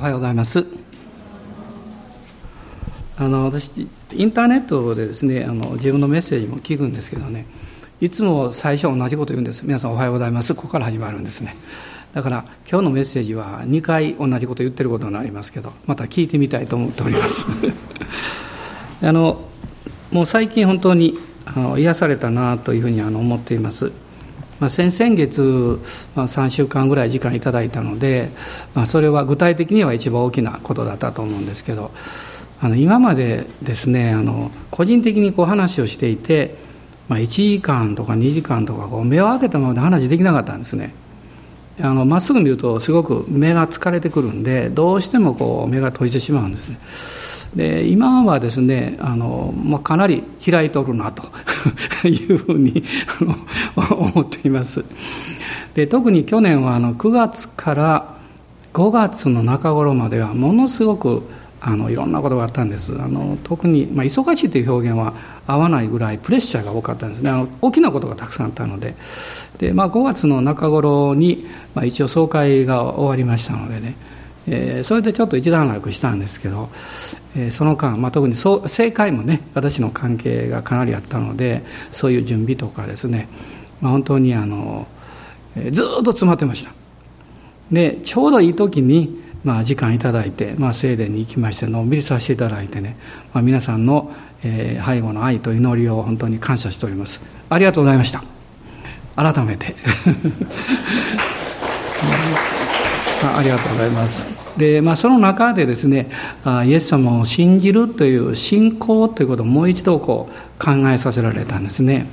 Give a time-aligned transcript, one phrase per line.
[0.00, 0.64] おはようございます。
[3.18, 7.44] あの私インターネットでですねあの自分のメッセージも聞くんですけどね
[8.00, 9.60] いつも最初同じこと言うんです。
[9.62, 10.54] 皆さんおはようございます。
[10.54, 11.54] ここから始まるんですね。
[12.14, 17.44] だから今日のメッセージは2回同じこと言ってることになりますけどまた聞いてみたいと思っております。
[19.04, 19.44] あの
[20.12, 23.92] もう最近本当にあの癒されたなというふうにあの思っています。
[24.60, 25.80] まあ、先々月、
[26.14, 28.28] まあ、3週間ぐらい時間いただいたので、
[28.74, 31.90] まあ、それは具体的には一番大きなことだったと思うんですけど
[32.60, 36.54] あの今までですねあの個人的にこう話をしていて、
[37.08, 40.94] まあ、1時間とか2時間とかこう目を開けたままで話できなかったんですね。
[41.78, 46.78] まっすぐ見るとすごく目が疲れてくるんでどうしてもこう目が閉じてしまうんですね。
[47.54, 51.24] で今はですねあの、まあ、かなり開いとるなと
[52.06, 52.82] いうふうに
[53.76, 54.84] 思っています。
[55.74, 58.14] で特に去年はあの9月から
[58.72, 61.22] 5月の中頃まではものすごく
[61.60, 62.92] あのいろんなことがあったんです。
[62.98, 65.12] あの特に、まあ、忙しいという表現は
[65.46, 67.30] 合わないぐらいプレッシャーが多かったんですね。
[67.30, 68.94] あの大きなことがたくさんあったので。
[69.58, 73.94] で、まあ、5月の中頃に、まあ、一応総会が終わりましたのでね。
[74.46, 76.70] えー、それでちょっと一段落したんですけど、
[77.36, 83.28] えー、その間、まあ、特にそう正解もね私の関係がかなりあったのでそういう準備とかですね、
[83.80, 84.86] まあ、本当にあの、
[85.56, 86.72] えー、ずっと詰まってました。
[87.70, 92.96] でちょうどいい時に、まあ、時間いただいて、まあ、聖殿に行きましてのんびりさせていただいてね、
[93.32, 97.20] まあ、皆さんの、えー、背後の愛と祈りを本当に感謝しております。
[97.48, 98.24] ありがとうございました。
[99.14, 99.76] 改めて。
[103.36, 104.39] ありがとうございます。
[104.56, 106.10] で、まあ、その中でですね、
[106.66, 112.06] イエス様を信じるという信仰ということをもう一度こう考えさせられたんですね。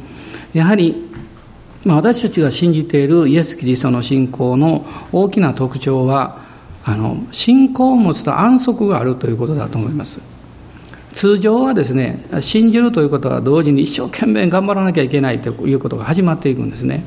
[0.53, 1.09] やはり、
[1.83, 6.45] まあ、私たちが信じているイエス・キリストの信仰の大きな特徴は、
[6.83, 10.21] あの信仰を持つと安息があるということだと思います。
[11.11, 17.03] 通常はですね、信じるということは同時に一生懸命頑張らなきゃいけないということが始まっていくんですね。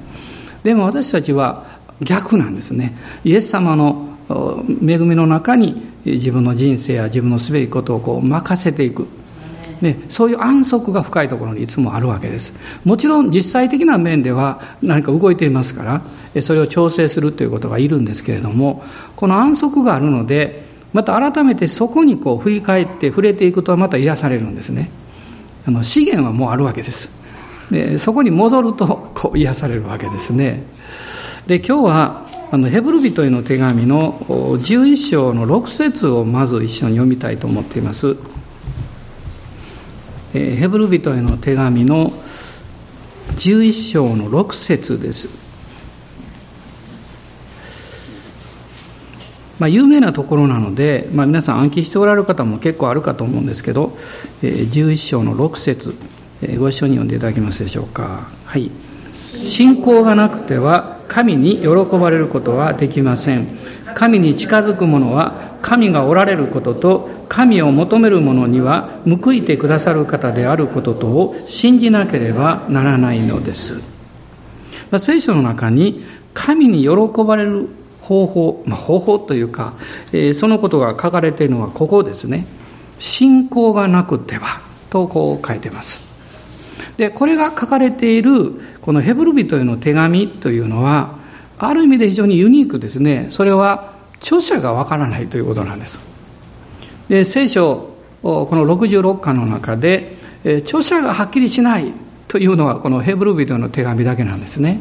[0.62, 1.64] でも私たちは
[2.00, 4.08] 逆なんですねイエス様の
[4.82, 9.06] 恵みの中に自分の人生や自分のすべきことをこう任せていく。
[9.80, 12.52] ね、そういう安息が深いところにいつもあるわけです。
[12.84, 16.02] もちろん実際的な面では何か動いていますか
[16.34, 18.84] らそれを調整するということがいるんですけれども
[19.16, 24.90] この安息があるのでまた改めてそこにこう振り返って触れていくとまた癒されるんですね。
[25.66, 27.20] あの資源はもうあるわけです。
[27.70, 30.62] でそこに戻るとこう癒されるわけですね。
[31.46, 38.16] で今日はあのヘブル人への手紙の11章の6節をまず一緒に読みたいと思っています。
[40.34, 42.12] えヘブル人への手紙の
[43.36, 45.38] 11章の6節です。
[49.60, 53.96] まあ、有名なところなので、まあ、皆さん暗記しておられる方も結構あるかと思うんですけど、
[54.42, 55.94] 11章の6節
[56.42, 58.28] えご一緒に読んでいただけますでしょうか。
[58.46, 58.70] はい。
[59.44, 61.66] 信仰がなくては神に喜
[61.98, 63.48] ばれることはできません。
[63.96, 73.82] 神に近づく者は神がおられることと神を求める者には報いてくださる方であることとを信じなければならないのです、
[74.92, 77.68] ま、聖書の中に神に喜ばれる
[78.00, 79.74] 方法、まあ、方法というか、
[80.12, 82.46] えー、そのことが書かれているのはここですね。
[83.00, 86.09] 信仰がなくてはとこう書いてます。
[87.00, 91.18] でこれが書かれているこのヘブル人への手紙というのは
[91.58, 93.28] ある意味で非常にユニークですね。
[93.30, 95.98] それは著者がわからないということなんです。
[97.08, 101.90] で聖書この66巻の中で著者がはっきりしない
[102.28, 104.80] というのはこのヘブル人の手紙だけなんですね。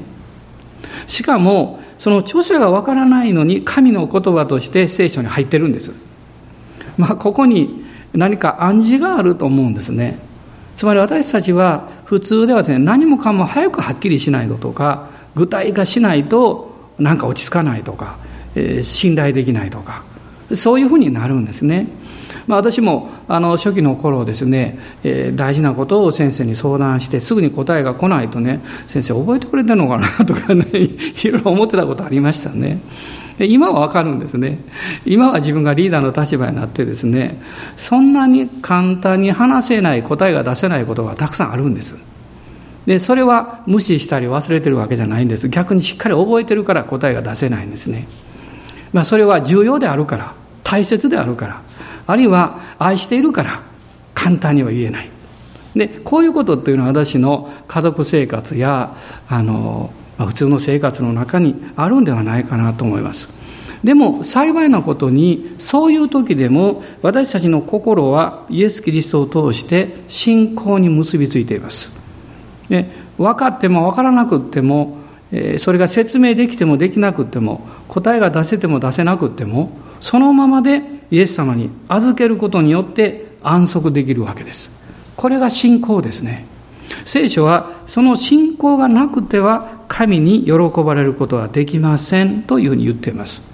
[1.08, 5.94] しかもその著者がわからないのに神の言葉として聖書に入ってるんです。
[6.98, 10.28] まあここに何か暗示があると思うんですね。
[10.76, 18.18] つまり私たちは普通ではですね何もかも早くはっきりしないのとか具体化しないとなんか落ち着かないとか、
[18.56, 20.04] えー、信頼できないとか
[20.56, 21.88] そういうふうになるんですね。
[22.48, 32.80] まあ、私もあの初期の頃ですね、えー、大事なことを先生に相談してすぐに答えが来ないとね先生覚えてくれてるのかなとかね いろいろ思ってたことありましたね。
[33.46, 34.60] 今はわかるんですね。
[35.06, 37.42] 今は自分がリーダーの立場になってですね
[37.78, 42.04] そんなに簡単に話せない答えが出せないことがたくさんあるんです。
[42.86, 45.48] でそれは無視したり忘れてるわけじゃないんです。
[45.48, 48.08] 逆にしっかり覚えてるから答えが出せないんですね、
[48.94, 50.34] まあ、それは重要であるから
[50.64, 51.62] 大切であるから
[52.08, 53.62] あるいは愛しているから
[54.16, 55.10] 簡単には言えない。
[55.76, 58.96] でこういうことっていうのは私の家族生活や
[59.28, 63.30] あのまあ、普通の生活の中にあるんではないかなと思います
[63.84, 71.98] でも幸いなことにそういう時でも私たちの心はイエス・キリストを通して信仰に結びついています。
[72.68, 74.98] で分かっても分からなくっても
[75.60, 80.82] それが説明できてもできなくっても答えが出せても出せなくってもそのままで
[81.12, 84.72] イエス様に預けることによって安息できるわけです。
[85.16, 86.46] これが信仰ですね。
[87.06, 90.54] 聖書はその信仰がなくては神に喜
[90.84, 93.52] ばれることはできませんというふうに言っています。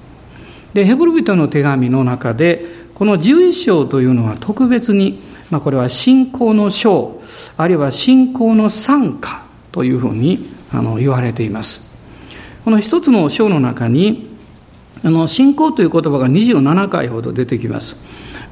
[0.75, 7.21] で、ヘブル人の手紙の中で、この11章というのは特別に、まあ、これは信仰の章、
[7.57, 11.95] あるいは信仰の参加というふうにあの言われています。
[12.65, 14.29] この一つの章の中に、
[15.03, 18.05] あの信仰という言葉が27回ほど出てきます。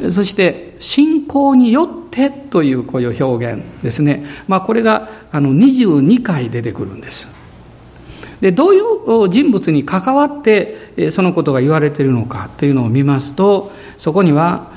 [0.09, 4.25] そして、信仰によってというこういう表現ですね。
[4.47, 7.43] まあ、これがあの22回出てくるんです。
[8.44, 14.69] でどういう人物に関わってそのことが言われているのかというのを見ますとそこには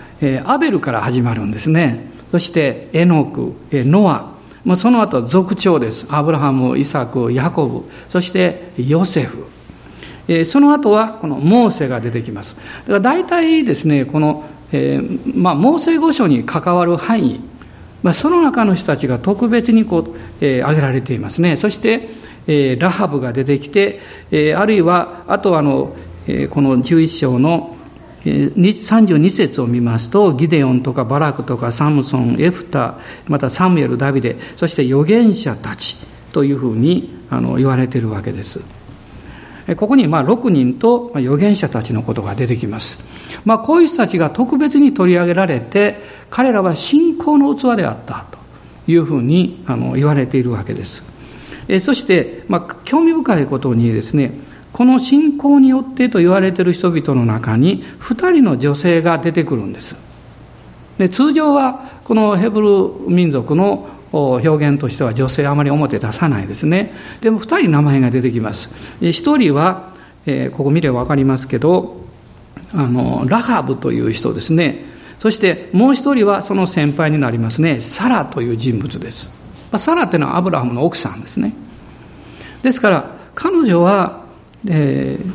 [0.44, 2.06] アベルから始まるんですね。
[2.30, 4.76] そしてエノクノア。
[4.76, 6.06] その後族長です。
[6.10, 7.82] アブラハムイサクヤコブ。
[8.08, 9.46] そしてヨセフ。
[10.44, 12.54] その後はこのモーセが出てきます。
[12.54, 15.00] だから大体ですねこの、え
[15.34, 17.40] まあ、モーセ御書に関わる範囲。
[18.04, 21.56] まあ、その中の人たちが特別にこう、え、挙げられていますね。
[21.56, 24.00] そして、ラハブが出てきて、
[24.56, 25.96] あるいはあとあの、
[26.50, 27.76] この11章の
[28.24, 32.98] 32節を見ますとギデオンとかバラクとかサムソンエフタ
[33.28, 35.96] またサムエルダビデそして預言者たち
[36.32, 38.60] というふうにあの言われているわけです。
[39.74, 43.08] ここにまあ6人と預言者たちのことが出てきます、
[43.44, 46.00] まあ、こういう人たちが特別に取り上げられて
[46.30, 48.38] 彼らは信仰の器であったと
[48.86, 51.15] いうふうにあの言われているわけです。
[51.68, 54.32] えそして、まあ、興味深いことにですね
[54.72, 59.96] この信仰によってと言われている人々の中に2人の女性が出てくるんです。
[60.98, 66.92] で通常はこのヘブル民族の表現としては女性あまり表出さないですね。
[67.22, 68.76] でも2人名前が出てきます。
[69.00, 69.94] 1人は、
[70.26, 72.00] えここ見れば分かりますけど
[72.74, 74.84] あのラハブという人ですね。
[75.20, 77.80] そしてもう1人はその先輩になりますね。
[77.80, 79.45] サラという人物です。
[79.70, 81.52] まあサラっていうのはアブラハムの奥さんですね。
[82.62, 84.24] ですから彼女は、
[84.68, 85.32] えー、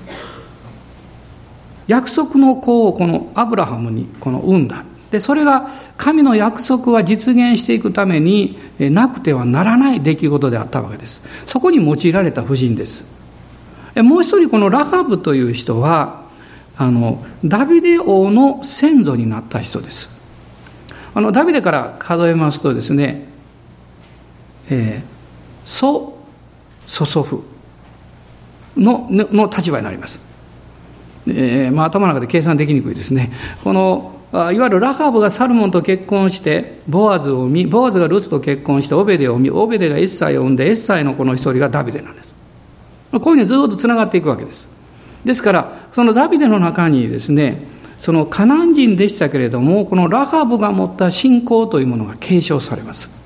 [1.88, 4.83] 約束の子をこのアブラハムにこの産んだ。
[5.12, 11.22] でそれが神の約束は実現していくためになくてはならない出来事であったわけです。
[11.45, 13.04] そこに用いられた婦人です。
[13.95, 16.22] もう一人このラハブという人は
[16.78, 20.18] あのダビデ王の先祖になった人です。
[21.13, 23.28] あのダビデから数えますとですね
[24.71, 26.18] えー、祖
[26.88, 27.44] 祖祖父
[28.77, 30.19] のの立場になります。
[31.27, 33.31] えーまあ、頭の中で計算できにくいですね。
[33.63, 42.33] このいわゆるラハブがサルモンと結婚してボアズを産みボアズがルツと結婚してオベデを産みオベデがエッサイを産んでエッサイのこの一人がダビデなんです
[43.12, 44.69] こういうふうにずっとつながっていくわけです
[45.25, 47.62] ですからそのダビデの中にですね
[48.00, 53.20] そのカナン人でしたけれどもこのラハブが持った信仰というものが継承されます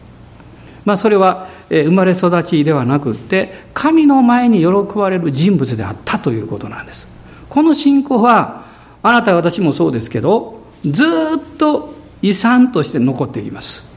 [0.85, 7.07] まあ、それは生まれ育ちではなくって神の前に喜ばれる人物であったということなんです。
[7.49, 8.65] この信仰は
[9.01, 11.07] あなた私もそうですけどずっ
[11.57, 13.93] と遺産として残っています。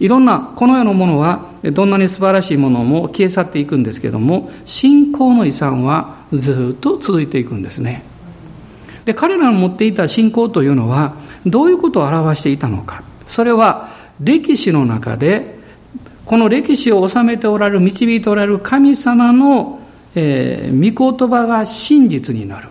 [0.00, 8.02] いろんなこの世のものはどんなに素晴らしいものも消え去っていくんですけども信仰の遺産はずっと続いていくんですね。
[9.04, 11.14] で彼らの持っていた信仰というのは
[11.46, 13.02] どういうことを表していたのか。
[13.28, 13.90] それは
[14.20, 15.61] 歴史の中で
[16.24, 19.80] この歴史を治めておられる導いておられる神様の、
[20.14, 22.68] えー、御言葉が真実になる。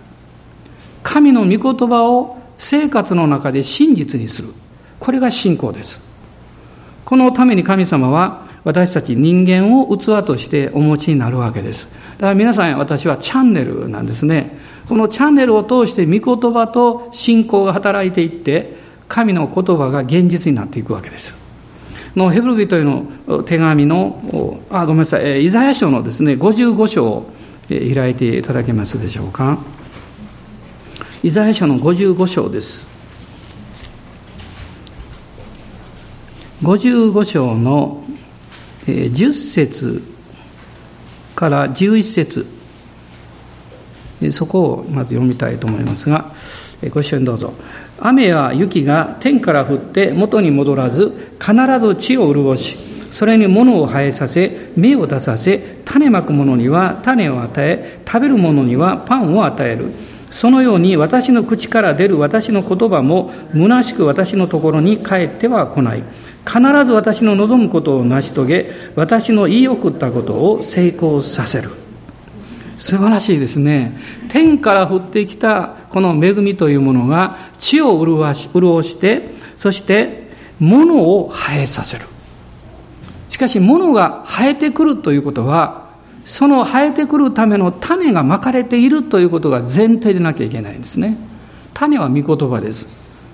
[1.04, 4.50] 神の御言葉を生活の中で真実にする。
[5.00, 6.08] これが信仰です。
[7.04, 11.92] このために神様は私たち人間を器としてお持ちになるわけです。
[12.18, 14.56] だから皆さん私はチャンネルなんですね。
[14.88, 18.76] このチャンネルを通して御言葉と信仰が働いていって
[19.08, 21.41] 神の言葉が現実になっていくわけです。
[22.16, 23.06] のヘブル人への
[23.46, 27.32] 手紙の、あ、ごめんなさい、イザヤ書のですね、55章を
[27.70, 29.58] 開いていただけますでしょうか。
[31.24, 32.90] イザヤ書の55章です。
[36.64, 38.04] 55章の
[38.86, 40.04] 10節
[41.36, 42.46] から11節
[44.32, 46.32] そこをまず読みたいと思いますが、
[46.92, 47.54] ご一緒にどうぞ。
[48.02, 52.78] 雨や雪が天から降って元に戻らず必ず地を潤し
[53.12, 59.92] それに物を生えさせ芽を出させ種まく者には種を与え食べる者にはパンを与える
[60.32, 66.04] そのように私の口から出る私の言葉も虚しく私のところに帰っては来ない。
[66.46, 71.70] 必ず私の望むことを成し遂げ、私の言い送ったことを成功させる。
[72.82, 73.94] 素晴らしいですね。
[74.30, 82.06] 天から降ってきたこの恵みというものが地を潤し潤して、そして物を生えさせる。
[83.30, 85.92] しかし物が生えてくるということは、
[86.26, 91.18] その生えてくるための種がまかれているということが前提でなきゃいけないんですね。
[91.76, 92.88] 種は御言葉です。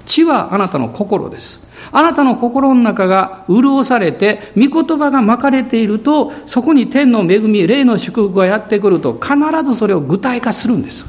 [0.05, 1.66] 地はあなたの心です。
[1.91, 11.05] あなたの心の中が潤されて、御言葉がまかれていると、そこに天の恵み、霊の祝福がやってくると、必ずそれを具体化するんです。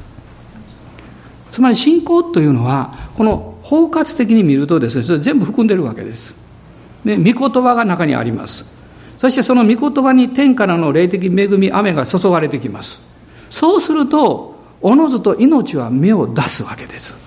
[1.50, 6.34] つまり信仰というのは、この包括的に見るとですね、それ全部含んでるわけです。
[7.04, 8.76] で、御言葉が中にあります。
[9.18, 13.08] そしてその御言葉に天からの霊的恵み、雨が注がれてきます。
[13.50, 17.26] そうすると、おのずと命は芽を出すわけです。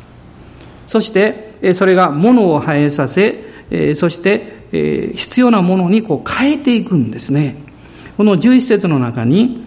[0.88, 3.44] そして、それが物を生えさせ、
[3.96, 7.56] そして必要なものにこう変えていくんですね。
[8.18, 9.64] この11節の中に、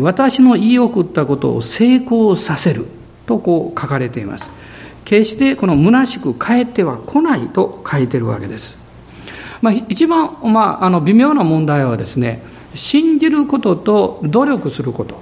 [0.00, 2.86] 私の言い送ったことを成功させる
[3.26, 4.50] とこう書かれています。
[5.04, 8.82] 決してこの虚しく帰っては来ないと書いてるわけです。
[9.60, 12.42] まあ、一番、まあ、あの微妙な問題はですね、
[12.74, 15.20] 信じることと努力すること。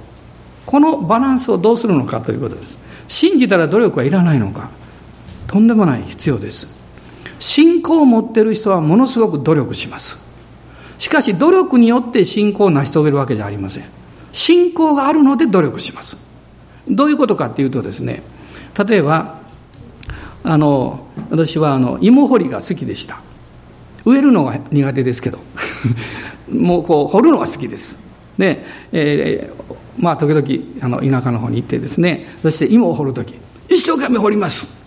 [0.65, 2.77] このバランスをどうするのかということです。
[3.07, 4.69] 信じたら努力はいらないのか。
[5.51, 6.79] とんでもない必要です。
[7.39, 10.29] 信仰を持ってる人はものすごく努力します。
[10.97, 13.83] しかし努力によって信仰を成し遂げるわけじゃありません。
[14.31, 16.15] 信仰があるので努力します。
[16.87, 18.23] どういうことかっていうとですね
[18.87, 19.39] 例えば
[20.43, 23.19] あの私はあの芋掘りが好きでした。
[24.05, 25.39] 植えるのが苦手ですけど。
[26.49, 28.09] もうこう掘るのが好きです。
[28.37, 33.35] で、えー、まあ時々あの田舎の方に行ってですねそして芋を掘る時
[33.69, 34.80] 一生懸命掘ります、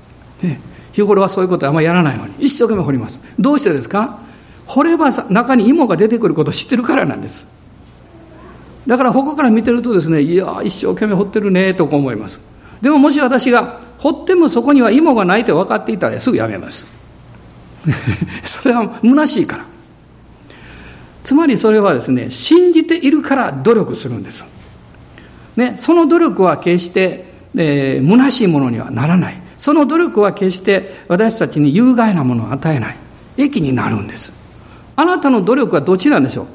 [0.92, 2.34] 日頃はそういうことはあんまりやらないのに。
[2.38, 3.20] 一生懸命掘ります。
[3.38, 4.18] どうしてですか？
[4.66, 7.52] 掘れば中に芋が出てくることを知ってるからなんです。
[8.86, 12.40] だから他から見てるとですねいや一生懸命掘ってるねと思います。
[12.80, 16.86] でももし私が掘ってもそこには芋がないと分かっていたらすぐやめます。
[18.44, 19.64] それは虚しいから。
[21.22, 24.44] つまりそれはですね信じているから努力するんです。
[25.56, 29.40] ね、その努力は決して、えー、虚しいものにはならない。
[29.64, 32.96] その努力は決して私たちに有害なものを与えない。
[33.38, 34.34] 益になるんです。
[34.94, 36.46] あなたの努力はどっちなんでしょう？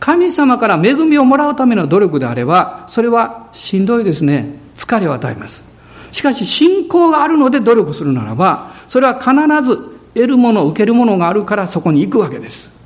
[0.00, 4.54] 神様から恵みをもらうための努力であればそれはしんどいですね。
[4.78, 5.62] 疲れを与えます。
[6.10, 9.30] しかし信仰があるので努力するならばそれは必
[9.62, 9.76] ず
[10.14, 12.82] 得るもの受けるものがあるからそこに行くわけです、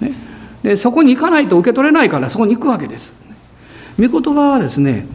[0.00, 0.10] ね、
[0.64, 3.22] でそこに行かないと受け取れないからそこに行くわけです。
[4.00, 5.06] 御言葉はですね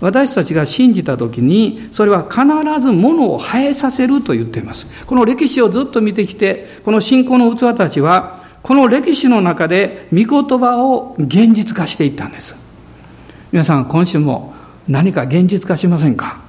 [0.00, 2.42] 私たちが信じた時にそれは必
[2.80, 4.86] ず物を生えさせると言っています。
[5.06, 12.54] この歴史をずっと見てきてこの信仰の器たちはこの歴史の中で御言葉を現実化していったんです。
[13.52, 14.54] 皆さん今週も
[14.88, 16.40] 何か現実化しませんか？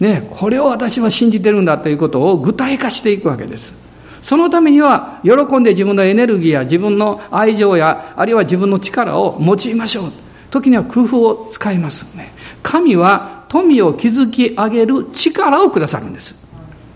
[0.00, 3.74] ねこれを私は信じてるんだということを具体化していくわけです。
[4.22, 10.12] そのためには喜んで自分のエネルギーや自分の愛情やあるいは自分の力を用いましょう。
[10.50, 12.32] 時には工夫を使いますね。
[12.62, 16.34] 神は富を築き上げる力をくださるんです。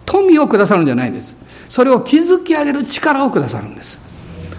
[0.04, 1.36] 富をくださるんじゃないんです。
[1.68, 3.98] それを築き上げる力をくださるんです。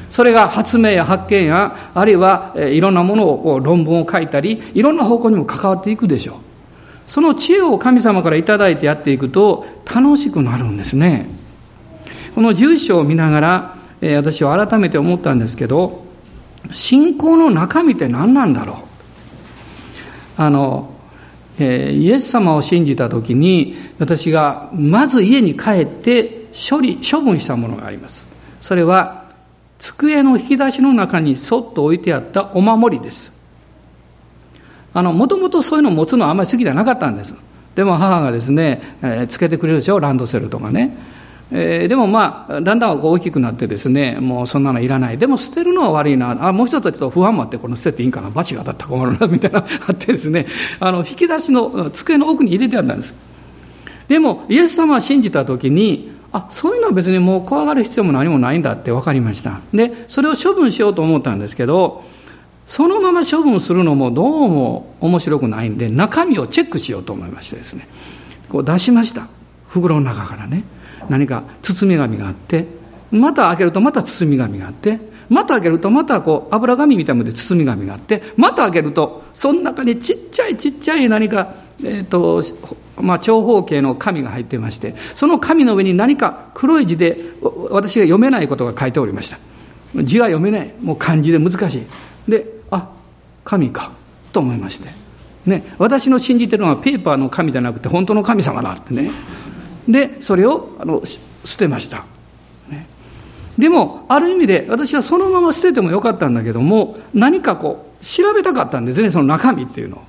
[0.09, 6.35] それが発明や発見や、あるいはいろんなものを論文を書いたり、いろんな方向にも関わっていくでしょう。
[7.07, 11.27] その知恵を神様から頂いてやっていくと楽しくなるんですね。
[12.33, 13.77] この住所を見ながら、
[14.17, 16.03] 私は改めて思ったんですけど、
[16.73, 18.77] 信仰の中身って何なんだろう。
[20.37, 20.92] あの、
[21.59, 28.27] えー、イエス様を信じた時に私がまず家に帰って処理処分したものがあります。
[28.61, 29.25] それは
[29.79, 33.43] 机の引き出しの中にそっと置いてあったお守りです。
[34.93, 37.35] もともとそういうのを持つのはあんまり好きじゃなかったんです。
[37.75, 39.99] でも母がですね、えー、つけてくれるでしょ？
[39.99, 40.95] ランドセルとかね。
[41.55, 45.19] えー、でもまあ、だんだん大きくなってですね、もうそんなのいらない。
[45.19, 46.47] でも捨てるのは悪いな。
[46.47, 48.31] あ、もう一つはちょっと不安もあって、この捨てていいんかな。
[48.31, 50.47] 罰が当たったら困るな、みたいな あってですね、
[50.79, 53.13] あの、引き出しの机の奥に入れてあったんです。
[54.07, 59.59] でも、イエス様を信じたときに、あ、そういうのは別にもう怖がる必要も何もないんだって分かりました。
[59.71, 62.03] で、それを処分しようと思ったんですけど、
[62.65, 67.87] そのまま処分するのもどうも面白くないんで、中身をチェックしようと思いましてですね、
[68.49, 69.27] こう出しました。
[69.67, 70.63] 袋の中からね。
[71.09, 72.65] 何か包み紙があって
[73.11, 82.43] また開けるとまた包み紙があってまた開けるとまたこう油紙みたいなので包み紙があってまた開けるとその中にちっちゃいちっちゃい何か、えーと、
[83.01, 87.17] まあ、長方形の紙が入ってましてその紙の上に何か黒い字で
[87.69, 89.37] 私が読めないことが書いておりました。
[90.03, 90.73] 字は読めない。
[90.81, 92.31] もう漢字で難しい。
[92.31, 92.89] であ
[93.43, 93.91] 神か。
[94.31, 94.89] と思いまして。
[95.45, 95.63] ね。
[95.77, 99.11] 私の信じてるのはペーパーの神じゃなくて本当の神様だってね。
[99.87, 102.05] でそれをあの捨てました、
[102.69, 102.87] ね、
[103.57, 110.03] でもある意味で私はそのまま捨ててもよかったんだけども何かこう調べたかったんですねその中身っていうの。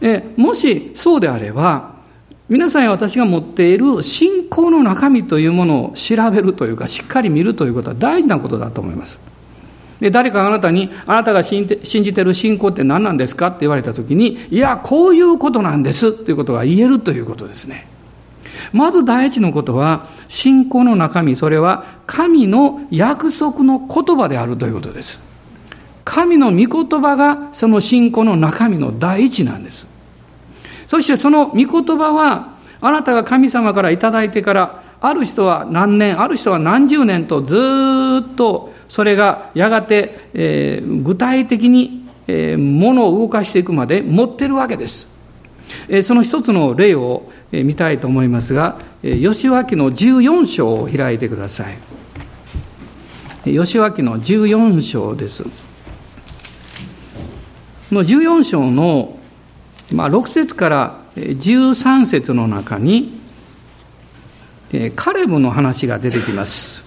[0.00, 1.92] えもしそうであれば
[2.48, 9.18] 皆さんや私が持っている信仰の中身というものを調べるというかしっかり見るということは大事なことだと思います。
[10.00, 17.86] で誰かあなたにあなたが信じてる信仰って何なんですかって言われた時にいやこういうことなんですということが言えるということですね。
[18.72, 25.20] まず第一のことは信仰の中身それは神の約束の言葉であるということです
[26.04, 29.92] 神の御言葉がその信仰の中身の第一なんです
[30.92, 45.11] そしてその御言葉は、あなたが神様から頂いてから、ある人は何年、ある人は何十年とずっとそれがやがて、えー、具体的に、えー、物を動かしていくまで持ってるわけです。
[46.02, 51.76] その一つの例を、見たいと思いますが、吉脇の14章を開いてください。
[53.44, 55.42] 吉脇の14章です。
[55.44, 55.50] こ
[57.90, 59.18] の14章の
[59.92, 63.20] まあ、6節から13節の中に、
[64.96, 66.82] カレブの話が出てきます。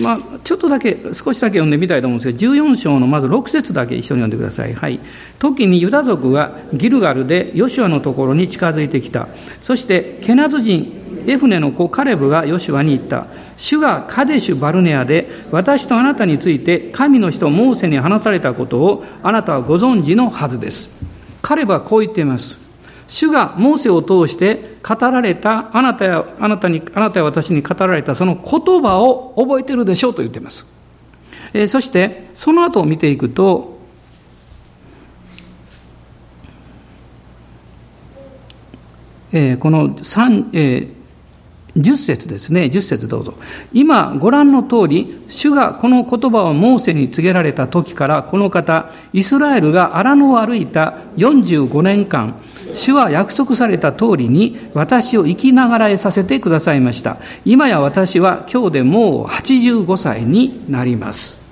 [0.00, 4.72] まあ、ちょっとだけ、少しだけ読んでみたいと思うんですけど、14章のまず6節だけ一緒に読んでください。
[4.72, 5.00] はい。
[5.38, 9.28] 時にユダ族がギルガルでヨシュアのところに近づいてきた。
[9.60, 13.26] そして、ケナズ人、エフネの子カレブがヨシュアに言った。
[13.56, 20.98] 主がカデシュ・バルネアで私とあなたについて神の人モーセに話されたことをあなたはご存知のはずです。
[21.42, 22.61] 彼はこう言っています。
[23.12, 30.74] 主がモーセを通して語られた、あなたや、あなたに、あなたや私に語られたその言葉を覚えてるでしょうと言っています。
[31.52, 33.78] えー、そして、その後を見ていくと、
[39.30, 42.62] えー、この3、えー、10節ですね。
[42.72, 43.34] 10節どうぞ。
[43.74, 52.40] 今、ご覧の通り、主がこの言葉をモーセに告げられた時から、この方、イスラエルが荒野を歩いた45年間、
[52.74, 57.18] 主は約束された通りに私を生きながらえさせてくださいました。
[57.44, 61.42] 今や私は今日でもう85歳になります。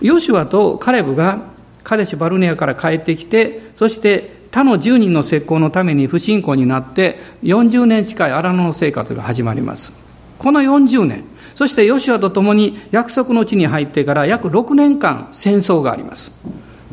[0.00, 1.40] ヨシュアとカレブが
[1.82, 9.92] カデシュ・バルネアから帰ってきて、そして他の10人の石膏のために不信仰になって40年近い荒野の生活が始まります
[10.38, 16.32] この40年そしてヨシュアと共に約束の地に入ってから約6年間戦争があります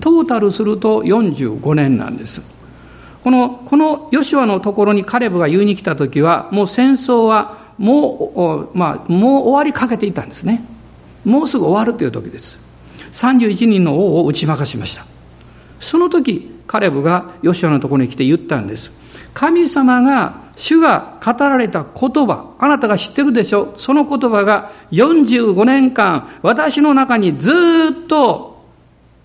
[0.05, 2.43] トータルすると45年なんです。
[3.23, 10.63] このこのヨシュアのところにカレブが言いに来た時はもう戦争はもう,、まあ、もう終わりかけていたんですね。
[11.23, 12.59] もうすぐ終わるという時です。
[13.13, 15.07] 31人の王を打ち負かしました。
[15.79, 18.91] その時カレブがヨシュアのところに来て言ったんです。
[19.33, 23.73] 神様が、主が語られた言葉、あなたが知ってるでしょ？
[23.77, 27.51] その言葉が45年間、私の中にず
[28.03, 28.54] っと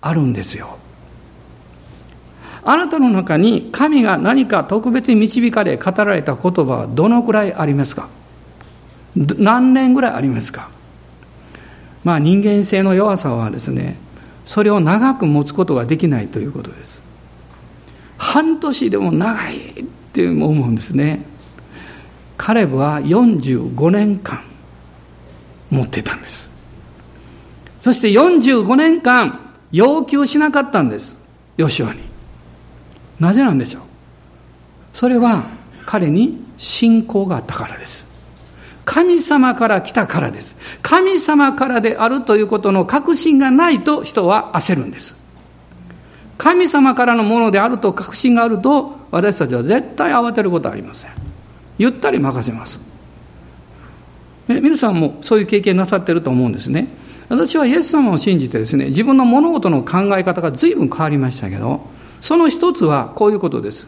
[0.01, 0.77] あるんですよ。
[2.63, 8.09] あなたの中に神が何か特別に導かれ語られた言葉はどのくらいありますか？
[9.15, 10.69] 何年ぐらいありますか？
[12.03, 13.97] まあ人間性の弱さはですね、
[14.45, 17.01] それを長く持つことができないということです。
[18.17, 19.83] 半年でも長いっ
[20.13, 21.25] て思うんですね
[22.37, 24.43] 彼は45年間
[25.71, 26.55] 持ってたんです
[27.79, 31.21] そして45年間要求しなかったんです
[31.57, 32.01] ヨシュアに。
[33.19, 33.83] なぜなんでしょう？
[34.93, 35.43] それは
[35.85, 38.09] 彼に信仰があったからです。
[38.83, 40.57] 神様から来たからです。
[40.81, 45.15] 神様からであるということの確信がないと人は焦るんです。
[46.37, 51.11] 神様からのものであると確信があると私たちは絶対慌てることはありません。
[51.77, 52.79] ゆったり任せます。
[54.47, 56.87] 皆さんもそういう経験なさってると思うんですね。
[57.31, 61.79] 私はイエス様を信じてですね自分の物事の考え方が随分変わりましたけど
[62.19, 63.87] その一つはこういうことです。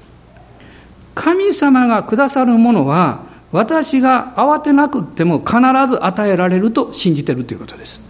[1.14, 8.02] 神様がくださるものは私が慌てなくても必ず与えられると信じてるということです。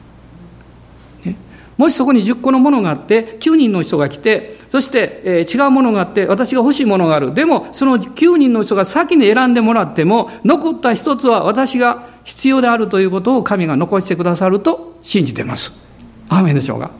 [1.26, 1.36] ね。
[1.78, 7.34] もしそこに10個のものがあって、9人の人が来て、そして、えー、違うものがあって、私が欲しいものがある。
[7.34, 15.84] でも、その9人の人が先に選んでもらっても、残った一つは私が必要であるということを神が残してくださると信じてます。
[16.30, 16.92] アーメンでしょうか。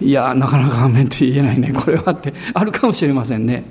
[0.00, 1.72] いやなかなかアーメンって言えないね。
[1.72, 3.64] これはってあるかもしれませんね。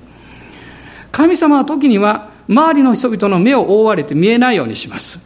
[1.12, 5.26] 神様は時には周りの人々の目を覆われて見えないようにします。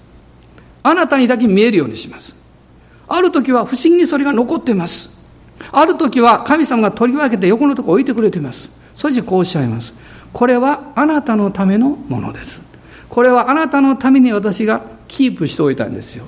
[0.84, 2.36] あなたにだけ見えるようにします。
[3.08, 5.22] ある時は不思議にそれが残ってます。
[5.72, 8.70] ある時は神様が取り分けて横のとこ置いてくれています。
[8.96, 9.94] そしてこうおっしゃいます。
[10.34, 12.62] これはあなたのためのものです。
[13.10, 16.26] これはあなたのために私がキープしておいたんですよ。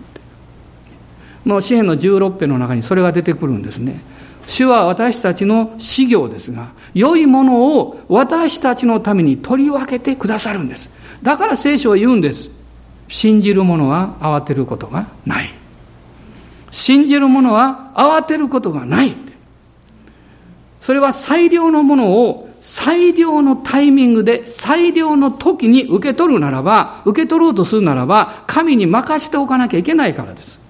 [1.46, 4.02] もう詩篇の16編の中にそれが出てくるんですね。
[4.46, 10.90] 主は私たちの修行ですが良いものを私たちのために取り分けてくださるんです。
[11.24, 12.50] だから聖書は言うんです。
[13.08, 15.50] 信じる者は慌てることがない。
[16.72, 19.14] 信じる者は慌てることがない
[20.82, 30.62] それは最良のものを最良のタイミングで最良の時に受け取るならば受け取ろうとするならば神に任せておかなきゃいけないからです。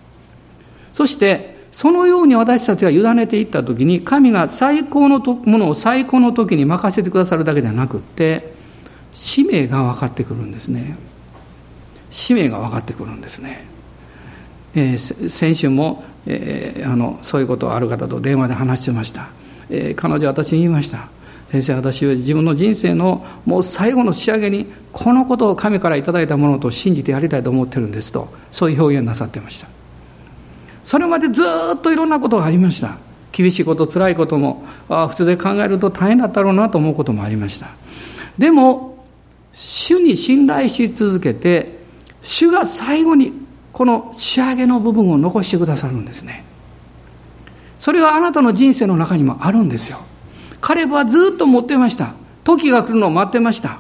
[0.92, 8.54] そしてそのように私たちが委ねていった時に神が最高のものを最高の時に任せてくださるだけではなくって
[9.14, 10.98] 使命が分かってくるんですね。
[12.10, 13.66] 使命が分かってくるんですね、
[14.76, 19.30] えー、先週も、えー、あのそういうことある方と電話で話してました、
[19.70, 21.08] えー、彼女私に言いました。
[21.54, 29.68] 先生私は自分の人生のもう最後の仕上げにこのことを神から頂いたものと信じてやりたいと思ってるんですとそういう表現なさってました。
[30.84, 31.44] それまでず
[31.76, 32.98] っといろんなことがありました。
[33.32, 37.68] 厳しいこと辛いこともあ普通で考えると大変だったろうなと思うこともありました。
[38.40, 39.06] でも
[39.54, 41.78] 主に信頼し続けて
[42.24, 43.32] 主が最後に
[43.72, 46.44] この仕上げの部分を残してくださるんですね。
[47.78, 50.00] それはあなたの人生の中にもあるんですよ。
[50.64, 52.14] 彼はずっと持ってました。
[52.46, 53.80] 時が来るのを待ってました。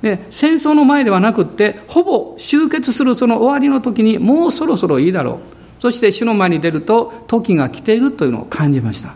[0.00, 5.32] で戦争の前ではなくってほぼ終結するその終わりの時にもうそろそろいいだろ
[5.78, 5.82] う。
[5.82, 9.14] そして主の前に出ると時が来ているというのを感じました。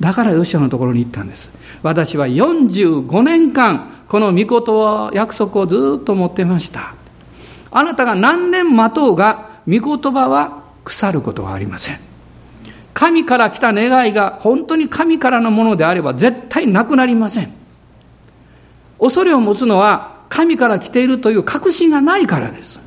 [0.00, 1.56] だからヨシアのところに行ったんです。
[1.82, 6.96] 私は45年間この御事は約束をずっと持ってました。
[7.70, 12.13] あなたが何年待とうが御言葉は腐ることはありません。
[12.94, 17.52] 神から来た願いが本当に神からのものであれば絶対なくなりません。
[19.00, 22.80] 恐れを持つのは神から来ているという確信がないからです。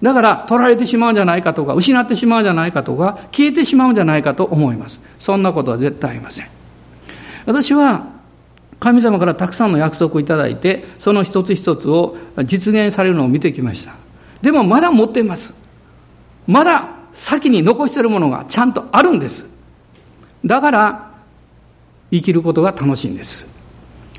[0.00, 5.00] だから取られてしまうんじゃないかとか失ってしまうんじゃないかとか消えてしまうんじゃないかと思います。
[5.18, 6.46] そんなことは絶対ありません。
[7.46, 8.06] 私は
[8.78, 13.94] 神様からたくさんの約束をいただいてその一つ一つを実現されるのを見てきました。
[14.42, 15.60] でもまだ持っています。
[16.46, 19.62] まだ先に残しているものがちゃんとあるんです。
[20.44, 21.14] だから
[22.10, 23.54] 生きることが楽しいんです。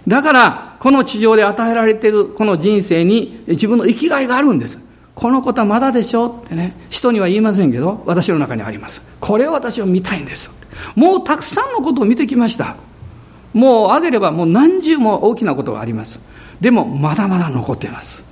[0.07, 4.79] だからこの地上で与えられているこの人生に自分の生きがいがあるんです。
[5.13, 6.75] このことはまだでしょうってね。
[6.89, 9.01] 人には言いませんけど私の中にあります。
[9.19, 10.65] これを私は見たいんです。
[10.95, 12.75] もうたくさんのことを見てきました。
[13.53, 16.19] もうあげればもう何十も大きなことがあります。
[16.61, 18.25] でもまだまだ残っています。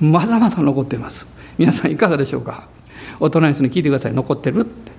[0.00, 1.26] まだまだ残っています。
[1.58, 2.68] 皆さんいかがでしょうか？
[3.20, 4.12] 大人の人に聞いてください。
[4.12, 4.92] 残ってるって。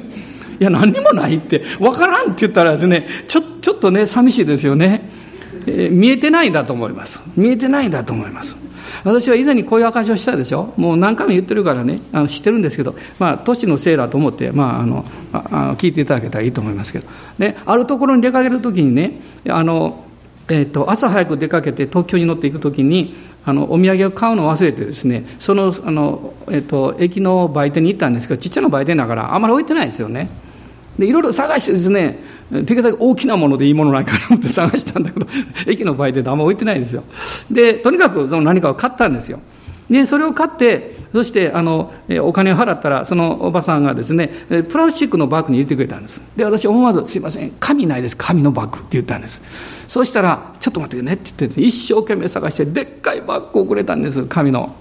[0.60, 1.62] いや何にもないって。
[1.78, 5.08] 分からんって言ったらですねちょちょっとね寂しいですよね、
[5.66, 7.22] えー、見えてないんだと思います。
[7.36, 8.56] 見えてないんだと思います。
[9.04, 10.74] 私は以前にこういう証しをしたでしょ。
[10.76, 12.00] もう何回も言ってるからね。
[12.12, 17.06] あの知ってるんですけど、まあ、都市のせいだと思って、まあ、あのあの聞いていただけたらいいと思いますけど、
[17.38, 20.04] ね、あるところに出かける時にねあの、
[20.50, 30.28] えーと、朝早く出かけて東京に乗っていく時にあのお土産を買うのを忘れてですねそのあの、えーと、駅の売店に行ったんですけどちっちゃな売店だからあんまり置いてないですよね。
[30.98, 32.18] でいろいろ探してですね
[32.50, 35.26] できるだけ大きなものでいいものないかなと思って探したんだけど
[35.66, 37.04] 駅の売店であんま置いてないんですよ。
[37.50, 39.40] でとにかくその何かを買ったんですよ。
[39.88, 41.92] でそれを買ってそしてあの
[42.22, 44.28] お金を払ったらそのおばさんがですね
[44.68, 46.22] プラスチックのバッグに入れてくれたんです。
[46.36, 49.42] で私思わず「すいません紙ないです紙のバッグ」って言ったんです。
[49.88, 54.74] そしたら「ちょっと待ってね」って言って、一生懸命探してでっかいバッグをくれたんです紙の。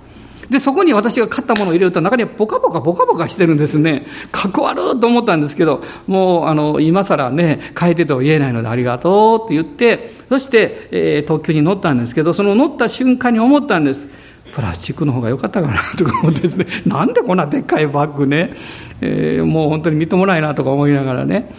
[0.50, 4.08] でそこに私が買ったものを入れると中にはポカポカポカポカしてるんですね。
[4.32, 14.10] かっこ悪いと思ったんですけどもうあの今更ね変えてとは言えないのでありがとうって言ってそして、えー、特急に乗ったんですけどその乗った瞬間に思ったんです。
[14.54, 18.54] プラスチックの方が良かったかなとか思ってですね なんでこんなでっかいバッグね、
[19.02, 21.54] えー、もう本当にみっともないなとか思いながらね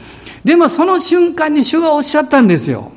[0.45, 2.93] でもその瞬間に主がおっしゃったんですよ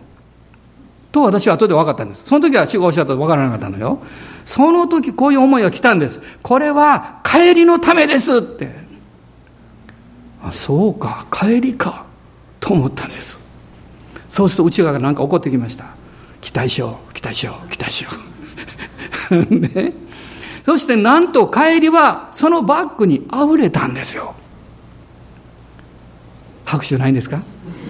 [1.12, 4.00] と私は後で分かったんですその時は主がおっしゃったと分からなかったのよ
[4.46, 6.22] その時こういう思いが来たんです。
[6.42, 8.70] これは帰りのためですって。
[10.44, 12.06] あ、そうか、帰りか、
[12.60, 13.44] と思ったんです。
[14.30, 15.86] そうすると内側が何か起こってきました。
[16.42, 18.33] 期待しよう、期待しよう、期待しよう。
[19.50, 19.94] ね。
[20.66, 24.34] そしてなんと帰りはそのバッグにあふれたんですよ。
[26.66, 27.42] 拍手ないんですか？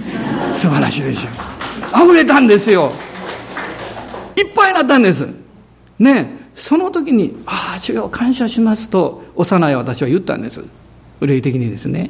[0.53, 2.91] 素晴らしいでしょ溢れたんですよ。
[4.35, 5.27] いっぱいになったんです。
[5.99, 6.41] ね。
[6.55, 10.63] その時に「ああ主よ感謝します」と幼い私は言ったんです。
[11.21, 12.09] 霊的にですね。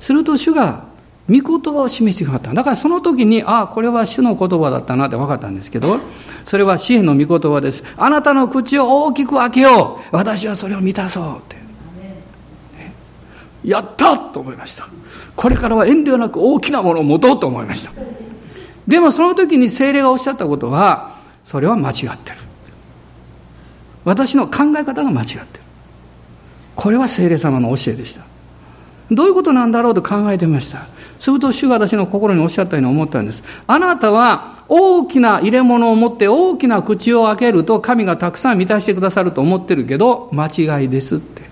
[0.00, 0.84] すると主が
[1.28, 2.54] 御言葉を示してくださった。
[2.54, 6.00] だからその時にああこれは主の言葉だったなって分かったんですけど
[6.44, 7.84] それは支援の御言葉です。
[7.96, 10.16] あなたの口を大きく開けよう。
[10.16, 11.62] 私はそれを満たそうって。
[13.64, 14.88] やったと思いました。
[15.36, 17.92] これからは遠慮なく大きなものを持とうと思いました。
[18.88, 22.38] でもその時に精霊がおっしゃったことはそれは間違ってる。
[24.04, 25.44] 私の考え方が間違ってる。
[26.74, 28.24] これは精霊様の教えでした。
[29.12, 30.86] どういうことなんだろうと考えてみました。
[31.22, 33.44] すると主が私の心におっしゃったように思ったんです。
[33.68, 41.42] あなたは大きな入れ物を持って大きな口を開けると神がたくさん満たしてくださると思ってるけど間違いですって。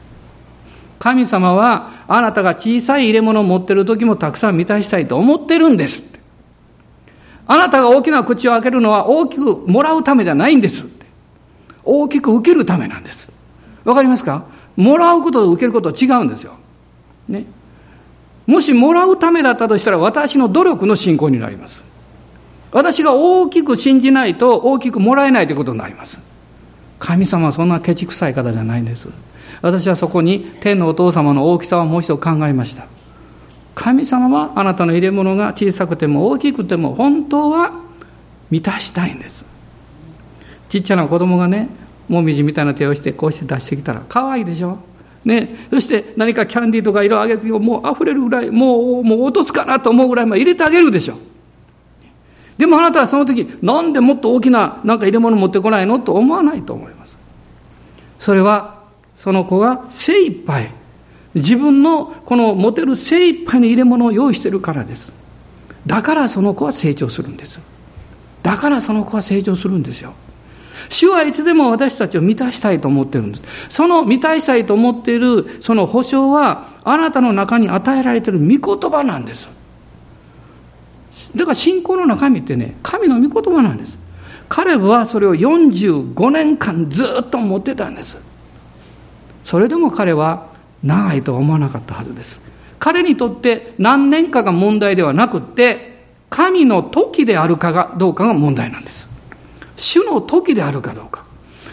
[0.98, 6.26] 神様はあなたが小さい入れ物を持ってる時もたくさん満たしたいと思ってるんですって。
[7.46, 11.06] あなたが大きな口を開けるのは大きくもらうためじゃないんですって。
[11.84, 13.32] 大きく受けるためなんです。
[13.84, 14.46] わかりますか？
[14.76, 16.54] もらうことと受けることは違うんですよ。
[17.28, 17.44] ね。
[18.50, 21.84] もしもらうためだったとしたら私の努力の信仰になります。
[22.72, 26.18] 私が大きく信じないと大きくもらえないということになります。
[26.98, 29.08] 神様はそんなケチくさい方じゃないんです。
[29.62, 32.86] 私はそこに天のお父様の大きさをもう一度考えました。
[33.76, 37.72] 神様はあなたの入れ物が小さくても大きくても本当は
[38.50, 39.46] 満たしたいんです。
[40.68, 41.68] ちっちゃな子供がね、
[42.08, 44.78] もみじみたいな手をしてこうして出してきたら可愛いでしょ？
[45.24, 51.18] ね、そして何かキャンディーとか色あげつけをもう溢れるぐらいもうもう落とすかなと思うぐらいまで入れてあげるでしょ。
[52.56, 57.18] でもあなたはその時なんでもっと大きななんか入れ物持ってこないのと思わないと思います。
[58.18, 58.80] それは
[59.14, 60.70] その子が精一杯
[61.34, 65.12] 自分のこの持てる精一杯の入れ物を用意してるからです。
[65.86, 67.60] だからその子は成長するんです。
[68.42, 70.14] だからその子は成長するんですよ。
[70.88, 73.44] 主はいつでも私たちを満たしたいと思ってるんです。
[73.68, 79.48] その満たしたいと思っているその保証は、あなたの中に与えられている御言葉なんです。
[81.36, 83.98] だから信仰の中身ってね、神の御言葉なんです。
[84.48, 88.18] 彼はそれを45年間ずっと持ってたんです。
[89.44, 90.48] それでも彼は
[90.82, 92.40] 長いとは思わなかったはずです。
[92.78, 95.90] 彼にとって何年かが問題ではなくって、
[96.30, 99.09] 神の時であるかがどうかが問題なんです。
[99.80, 101.24] 主の時であるかどうか。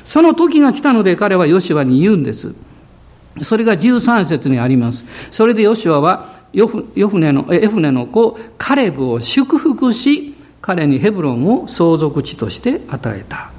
[0.03, 2.55] その時が来たので彼はヨシュアに言うんです。
[3.41, 5.05] それが13節にあります。
[5.31, 13.51] それでヨシュアはヨフヨフネのエフネの子カレブを祝福し、彼にヘブロンを相続地として与えた。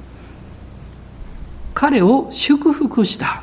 [1.74, 3.42] 彼を祝福した。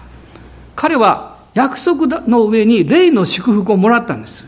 [0.76, 4.46] 彼は約束の上に霊の祝福をもらったんです。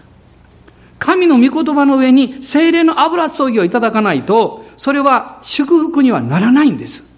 [1.00, 7.18] 神の御言葉の上に精霊の油注ぎをいただかないと、それは祝福にはならないんです。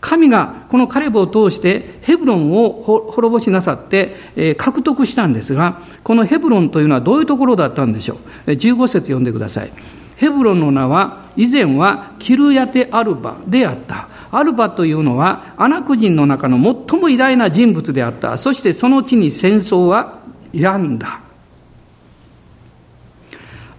[0.00, 8.50] 神がこのカレブを通してヘブロンを滅ぼしなさって、獲得したんですが、このヘブロンというのはどういうところだったんでしょう。
[8.52, 9.72] 15節読んでください。
[10.16, 14.08] ヘブロンの名は以前はキルヤテ・アルバであった。
[14.30, 16.56] アルバというのはアナク人の中の
[16.88, 18.38] 最も偉大な人物であった。
[18.38, 20.18] そしてその地に戦争は
[20.52, 21.20] 病んだ。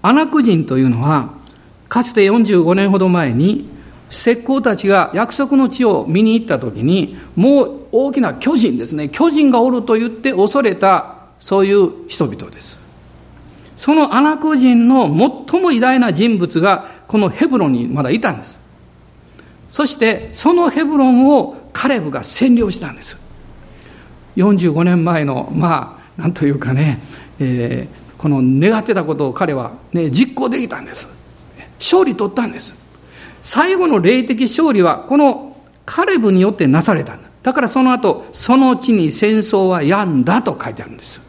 [0.02, 1.30] アナク人というのは
[1.90, 3.70] かつて45年ほど前に
[4.10, 12.80] 石膏たちが約束の地を見に行った時にもう大きな巨人ですね巨人がおると言って恐れたそういう人々です。
[13.76, 15.06] そのアナク人の
[15.48, 18.60] 最も偉大な人物がこのヘブロンにまだいたんです。
[19.70, 23.18] そしてそのヘブロンをカレブが占領したんです。
[24.36, 27.00] 45年前のまあなんというかね、
[27.40, 31.17] えー、この願ってたことを彼は、ね、実行できたんです。
[31.80, 32.74] 勝利取ったんです。
[33.44, 37.30] 最後の霊的勝利はこのカレブによってなされたんだ。
[37.44, 41.22] だからその後、その地に戦争は病んだと書いてあるんです。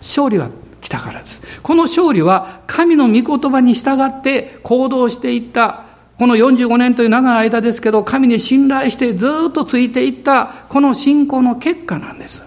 [0.00, 0.48] 勝利は
[0.80, 1.42] 来たからです。
[1.62, 5.84] この勝利は神の御言葉に従って行動していった、
[6.18, 12.42] この45年という長い間ですけど、神に信頼してずっとついていったこの信仰の結果なんです。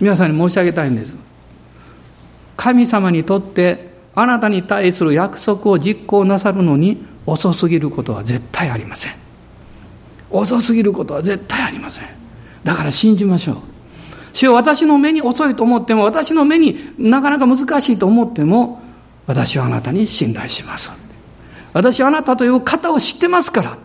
[0.00, 1.16] 皆さんに申し上げたいんです。
[2.56, 9.12] 神様にとってあなたに対する約束を実行なさるのに遅すぎることは絶対ありません。
[10.30, 12.04] 遅すぎることは絶対ありません。
[12.64, 13.56] だから信じましょう。
[14.32, 18.82] 主よ私の目に遅いと思っても私の目になかなか難しいと思っても
[19.26, 20.90] 私はあなたに信頼します。
[21.72, 23.78] 私はあなたという方を知ってますから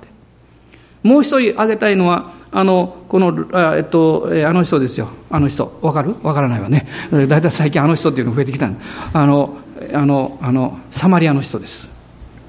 [1.04, 5.10] もう一人挙げたいのはあの、この、えっと、あの人ですよ。
[5.30, 5.78] あの人。
[5.84, 6.16] わかる？
[6.24, 6.88] わからないわね。
[7.12, 8.68] だいたい最近あの人っていうの増えてきた
[9.14, 9.60] あの、
[9.94, 12.00] あの、あの、サマリアの人です。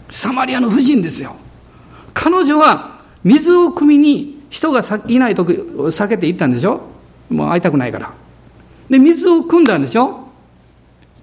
[0.09, 1.37] サマリアの夫人ですよ。
[2.12, 6.81] 彼女は水を汲みに人がいない時避けて行ったんでしょ？
[7.29, 8.12] もう会いたくないから。
[8.88, 10.29] で、水を汲んだんでしょ？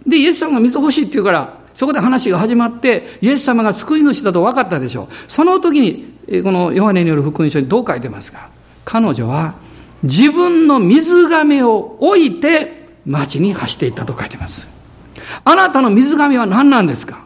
[0.05, 5.03] で、イエス様が水欲しいって言うから、そこで話が始まって、イエス様が救い主だと分かったでしょ？
[5.03, 5.07] う。
[5.27, 8.49] その時に、このヨハネによる福音書にどう書いてますか？
[8.85, 9.55] 彼女は
[10.03, 14.76] 自分の水亀を置いて町に走っていったと書いてます。
[15.43, 17.25] あなたの水亀は何なんですか？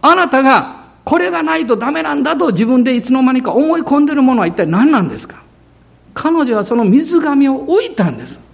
[0.00, 5.42] あなたがこれがないとダメなんだと自分でいつの間にか思い込んでるものは一体何なんですか？
[6.14, 8.46] 彼女はその水亀を置いたんです。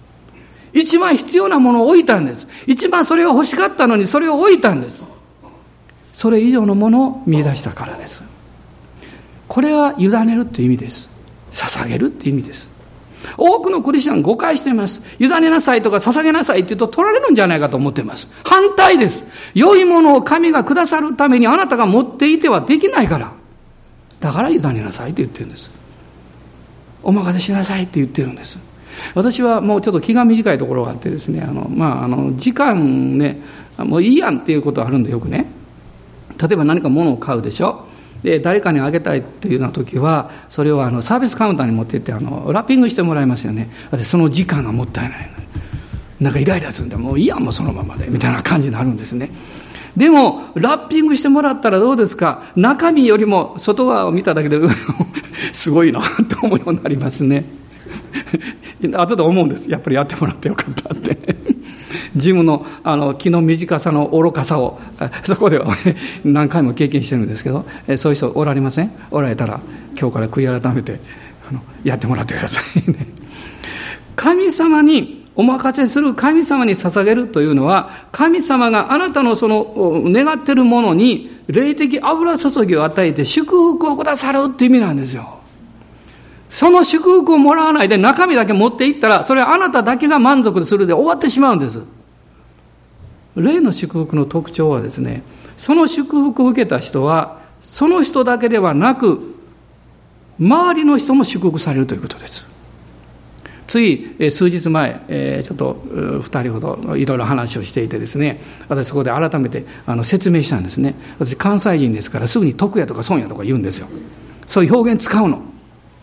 [0.73, 2.47] 一番必要なものを置いたんです。
[2.67, 5.03] 一番それが欲しかったのにそれを置いたんです。
[6.13, 8.23] それ以上のものを見出したからです。
[9.47, 11.09] これは委ねるという意味です。
[11.51, 12.74] 捧げるっていう意味です。
[13.37, 15.01] 多くのクリスチャン誤解しています。
[15.19, 18.31] 委ねなさいとか捧げなさいって言うと取られるんじゃないかと思っています。
[18.43, 19.29] 反対です。
[19.53, 23.31] 良いものを神がくださるためにあなたが持っていてはできないから。
[24.19, 25.69] だから委ねなさいって言ってるんです。
[27.03, 28.59] お任せしなさいって言ってるんです。
[29.13, 33.41] 私はもうちょっと気が短いところがあってですね、あの、まあ、あの、時間ね、
[33.77, 35.45] もういいやんっていうことあるんでよくね。
[36.41, 37.85] 例えば何か物を買うでしょ。
[38.25, 43.69] で誰かにあげたいというような時はそれをあのサービスカウンターに持っていってあのラッピングしてもらいますよね。
[43.91, 45.29] 私その時間がもったいない
[46.19, 48.07] なんかイライラするんでもういいやもうそのままで。
[48.07, 49.29] みたいな感じになるんですね。
[49.95, 52.51] でもラッピングしてもらったらどうですか？
[52.55, 54.59] 中身よりも外側を見ただけで
[55.53, 57.45] すごいなと思うようになりますね。
[58.93, 59.69] 後で思うんです。
[59.69, 61.54] やっぱりやってもらってよかったって。
[62.15, 64.79] ジムのあの気の短さの愚かさを
[65.23, 65.67] そこでは
[66.23, 67.65] 何回も経験してるんですけど
[67.97, 68.91] そういう人おられません？
[69.11, 69.59] おられたら
[69.99, 70.99] 今日から悔い改めて
[71.49, 72.91] あのやってもらってください。
[72.91, 73.07] ね
[74.15, 85.39] 神様にお任せする神様に捧げるというのは神様があなたのその願ってるものに霊的油注ぎを与えて祝福をくださるって意味なんですよ。
[86.55, 91.81] その祝福をもらわないで中身だけ持っていったらそれはあなただけが満足するで終わってしまうんです。
[93.35, 95.21] 霊の祝福の特徴はですね
[95.57, 99.35] その祝福を受けた人はその人だけではなく
[100.39, 102.45] 周りの人も祝福されるということです。
[103.67, 108.39] つい数日前ちょっと2人ほどいろいろ話をしていてですね
[108.69, 109.65] 私そこで改めて
[110.03, 110.95] 説明したんですね。
[111.19, 113.87] 私関西人ですからすぐに徳やとか損やとか言うんですよ。
[114.45, 115.41] そういう表現使うの。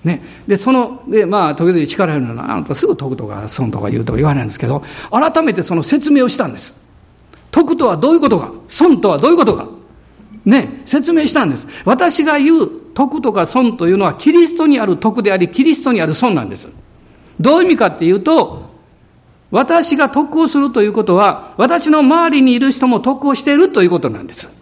[0.05, 6.83] ね、でそのでまあ時々力いるのはあなたすぐ徳とか損とか言うとか言わないんですけど改めてその説明をしたんです
[7.53, 9.69] 徳とはどういうことか損とはどういうことか。
[10.45, 11.69] ね、説明したんです。
[11.85, 16.69] 私が言う徳とか損というのはキリストにある徳であり、キリストにある損なんです。
[17.39, 18.73] どういう意味かっていうと、
[19.51, 24.62] 私が得をするということは、私の周りにいる人も得をしているということなんです。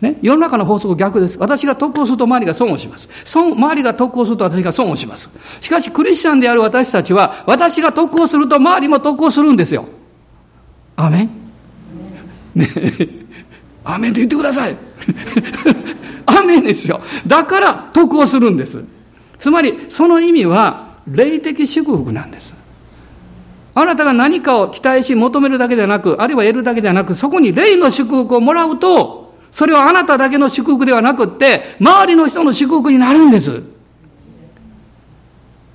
[0.00, 1.38] ね、世の中の法則逆です。
[1.38, 3.08] 私が得をすると周りが損をします。
[3.24, 5.30] 損、周りが得をすると私が損をします。
[5.60, 9.86] しかし、クリスチャンである私たちは、私が得をすると周りも得をするんですよ。
[10.96, 11.30] アメン
[12.54, 12.68] ね
[13.84, 14.76] アメンと言ってください。
[16.26, 17.00] アメンですよ。
[17.26, 18.84] だから得をするんです。
[19.38, 22.54] つまり、その意味は、霊的祝福なんです。
[23.74, 29.25] あなたが何かを期待し求めるだけではなく、あるいは得るだけではなく、そこに霊の祝福をもらうと、
[29.56, 33.62] それはあなただけの祝福ではなくって、周りの人の祝福になるんです。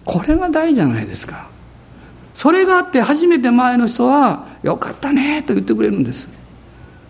[0.05, 1.47] これが大じゃないですか。
[2.35, 6.29] それがあって初めて前の人は、よかったねと言ってくれるんです。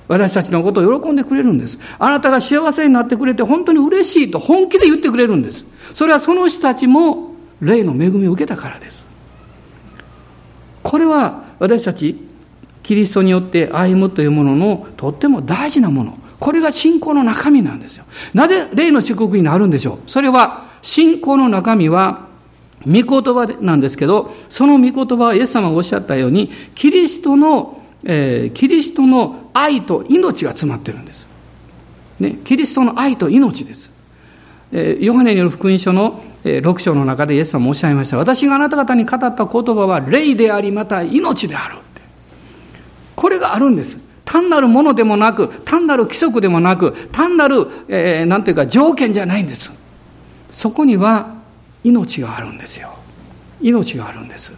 [0.07, 1.77] 私たちのことを喜んでくれるんです。
[1.99, 5.65] あなたが幸せになってくれて本当に嬉しいと本気で言ってくれるんです。
[5.93, 9.05] それはその人たちも霊の恵みを受けたからです。
[10.83, 12.15] これは私たち
[12.81, 16.20] キリストによって歩むというもののとっても大事なもの。
[16.41, 18.05] これが信仰の中身なんですよ。
[18.33, 20.09] なぜ霊の祝福になるんでしょう？
[20.09, 22.25] それは信仰の中身は
[22.83, 31.27] 御言葉なんですけど、その御言葉はイエス様がおっしゃったように、キリストの、えー、キリストの愛と命が詰まってるんです。
[32.19, 33.91] ね、キリストの愛と命です。
[34.71, 38.17] えー、ヨハネによる福音書の、6章の中でイエス様もおっしゃいました。
[38.17, 42.01] 私があなた方に語った言葉は霊であり、また命であるって。
[43.15, 43.99] これがあるんです。
[44.31, 49.73] 単なるものでもなく、単なる規則でもなく、単なる、えー、なんていうか条件じゃないんです。
[50.49, 51.35] そこには
[51.83, 52.93] 命があるんですよ。
[53.59, 54.53] 命があるんです。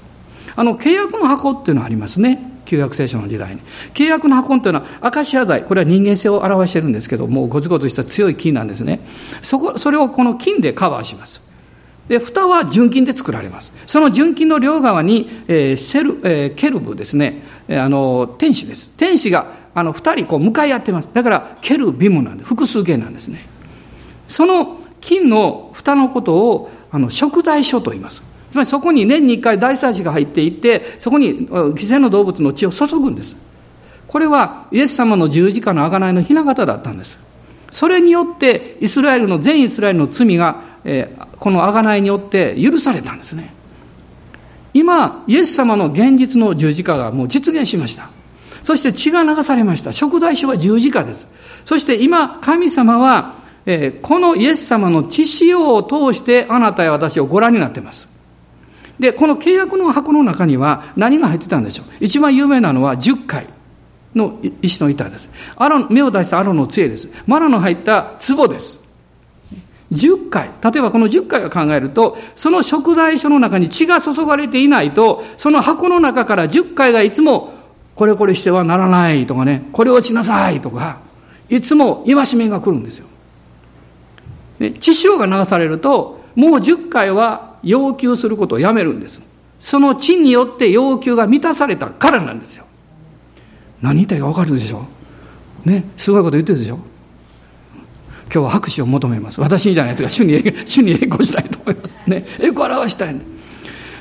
[0.56, 2.52] あの契約の箱っていうのがありますね。
[2.66, 3.62] 旧約聖書の時代に。
[3.96, 5.64] 契約の箱っていうのはアカシア材。
[5.64, 9.00] これは人間性を表してるんですけどもうゴツゴツした強い木なんですね。
[9.42, 11.42] そこそれをこの金でカバーします。
[12.08, 13.74] で蓋は純金で作られます。
[13.88, 17.42] その純金の両側に、えーセルえーケルブですね。
[17.70, 18.90] あの天使です。
[18.98, 21.10] 天使があの2人こう向かい合ってます。
[21.14, 23.46] だからケルビムなんで複数形なんですね。
[24.28, 28.22] その金の蓋のことをあの食材所と言います。
[28.52, 33.36] つまりそこに年に1回大祭司が入っていってそこに犠牲の動物の血を注ぐんです。
[34.08, 37.18] これはイエス様の十字架の贖いの雛形だったんです。
[37.72, 43.54] それによってイスラエルの全イスラエルの罪が、えーこの贖いによって許されたんですね。
[44.74, 48.10] 今イエス様の現実の十字架がもう実現しました。
[48.64, 49.92] そして血が流されました。
[49.92, 51.28] 食材所は十字架です。
[51.66, 53.36] そして今神様は、
[53.66, 58.08] えーこのイエス様の血潮を通してあなたや私をご覧になっています。
[59.00, 61.86] でこの契約の箱の中には何が入ってたんでしょう。
[62.00, 63.48] 一番有名なのは10回
[64.16, 65.30] の石の板です。
[65.56, 67.10] アロ目を出したアロの杖です。
[67.28, 68.84] マナの入った壺です。
[69.92, 77.54] 10回例えばこの10回を考えるとその食材所の中に血が注がれていないとその箱の中から10回がいつも
[77.96, 81.00] これこれしてはならないとかねこれをしなさいとか
[81.50, 83.08] いつも戒めが来るんですよ。
[84.60, 89.22] ね血潮が流されるともう10回は要求することをやめるんです。
[89.60, 92.66] その血によって要求が満たされたからなんですよ。
[93.82, 94.86] 何言いたいか分かるでしょ
[95.66, 96.80] ねすごいこと言ってるでしょ。
[98.34, 99.40] 今日は拍手を求めます。
[99.40, 101.98] 私じゃないですが主に主に栄光したいと思います。
[102.08, 103.16] ね栄光を表したい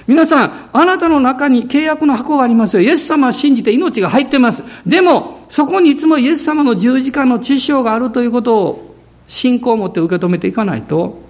[0.06, 2.82] 皆さんあなたの中に契約の箱がありますよ。
[2.82, 4.62] イエス様を信じて命が入ってます。
[4.86, 8.96] でもそこにいつもイエス様の十字架の知性があるということを
[9.28, 11.20] 信仰を持って受け止めていかないと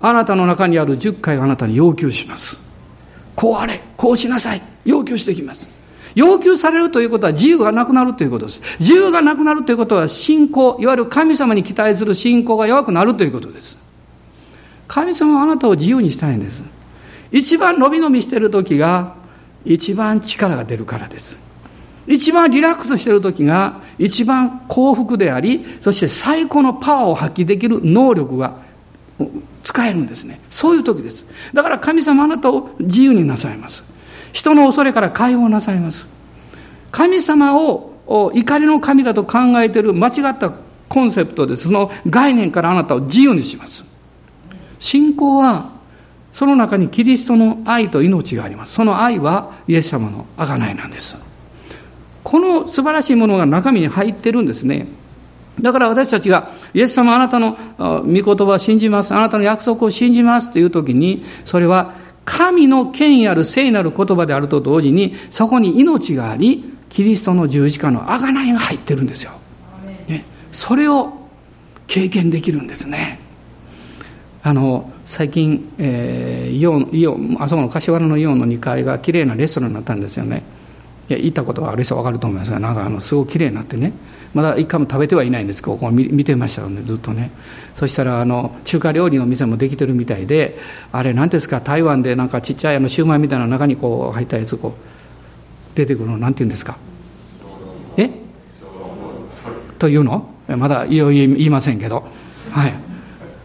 [0.00, 2.68] あなたの中にある10回があなたに要求します。
[3.36, 4.62] こうあれこうしなさい。
[4.84, 5.68] 要求してきます。
[6.14, 8.60] 要求されるということは自由がなくなるということです。
[8.78, 13.76] 自由がなくなるということは信仰いわゆる神様に期待する信仰が弱くなるということです。
[14.86, 16.62] 神様はあなたを自由にしたいんです。
[17.34, 19.16] 一番伸び伸びしている時が
[19.64, 21.42] 一番力が出るからです。
[22.06, 28.58] 一番リラックスしている時が一番幸福でありそして最高のパワーを発揮できる能力が
[29.64, 30.38] 使えるんですね。
[30.48, 31.26] そういう時です。
[31.52, 33.82] だから神様あなたを自由になさいます。
[34.32, 36.06] 人の恐れから解放なさいます。
[36.92, 40.52] 神様を怒りの神だと考えている間違った
[40.88, 43.92] コンセプトでその概念からあなたを自由にします。
[44.78, 45.73] 信仰は
[46.34, 48.74] その中にキリストの愛と命があります。
[48.74, 51.16] その愛はイエス様の贖いなんです。
[52.24, 54.88] この素晴らしいものが中身に入ってるんですね。
[55.60, 61.92] だから私たちが、イエス様あなたのあ御言葉を信じます、あなたの約束を信じますというときに、それは
[62.24, 69.30] 神の権威ある聖なる言葉であると同時に、そこに命があり、キリストの十字架の贖いが入ってるんですよ。
[70.08, 71.12] ね、それを
[71.86, 73.20] 経験できるんですね。
[74.42, 80.42] あの最近、えーイオンイオンあそこの柏原のイオンの2階が綺麗なレストランになったんですよね。
[81.10, 83.92] いや行ったことがある人分かると思いますがなんかあのすごく綺麗になってね。
[84.32, 87.30] まだ一回も食べてはいないんですけどここ見見てましたよねずっとね。
[87.74, 90.58] そしたらあの中華料理の店もできてるみたいで
[90.92, 96.78] あれ何ですか台湾でなんかちっちゃいあのシューマイみたいな中にこう入ったやつこう出てくるの何て言うんですか。
[97.96, 98.10] え？
[99.78, 100.30] というの？
[100.48, 102.04] まだ言い言いませんけど。
[102.50, 102.93] はい。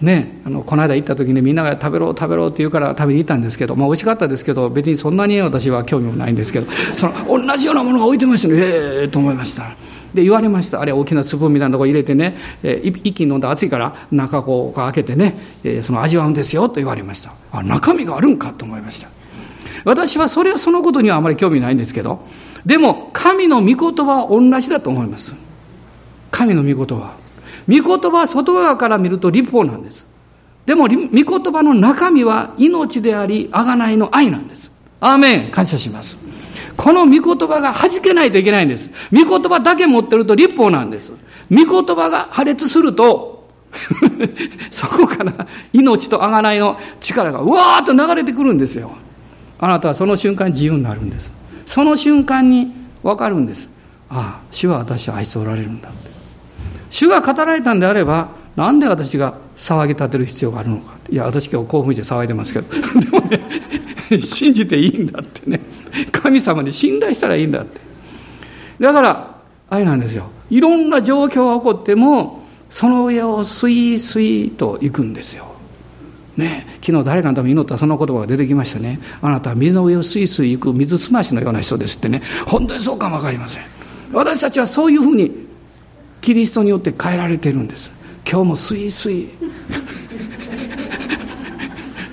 [0.01, 9.75] ね、あのこの間行った時にみんなが食べろ食べろって言うから食べに行ったんですけど、まあ、美味しかったですけど別にそんなに私は興味もないんですけどその同じようなものが置いてましたねええと思いました。
[10.13, 10.81] で言われました。
[10.81, 17.33] あれ大きなスプーンみたいなとこ入れてね、えー一気に飲んだ熱いから中こう開けてね、えーその味わうんですよと言われました。
[17.51, 19.09] あ中身があるんかと思いました。
[19.85, 22.25] 私はそれはそのことにはあまり興味ないんですけど
[22.65, 25.35] でも神の御言葉は同じだと思います。
[26.31, 27.18] 神の御言葉
[27.69, 30.05] 御言葉は外側から見ると立法なんです。
[30.65, 34.71] でも御言葉の中身は命であり贖いの愛なんです。
[34.99, 35.51] アーメン。
[35.51, 36.17] 感謝します。
[36.75, 38.89] この御言葉が弾けないといけないんです。
[39.11, 41.11] 御言葉だけ持ってると立法なんです。
[41.51, 43.49] 御言葉が破裂すると
[44.71, 48.91] そこから命と贖いの力がうわーっと流れてくるんですよ。
[49.59, 51.31] あなたはその瞬間自由になるんです。
[51.65, 52.71] その瞬間に
[53.03, 53.69] 分かるんです。
[54.09, 56.08] ああ主は私を愛しておられるんだって。
[56.89, 60.93] 主が語られたんであればなんで私が騒ぎ立てる必要があるのか。
[61.09, 62.67] いや私今日興奮して騒いでますけど。
[62.99, 65.61] でもね信じていいんだってね。
[66.11, 67.79] 神様に信頼したらいいんだって。
[68.79, 69.35] だから
[69.69, 70.29] あれなんですよ。
[70.49, 75.45] いろんな状況が起こってもその上をスイスイと行くんですよ。
[76.37, 78.99] ね、昨日誰かのために祈ったその言葉が出てきましたね。
[79.21, 82.21] あなたは水の上をスイスイ行く水すましのような人ですってね。
[82.45, 83.63] 本当にそうかも分かりません。
[84.13, 85.48] 私たちはそういうふうに
[86.21, 87.91] キリストによって変えられてるんです
[88.29, 89.29] 今日もスイスイ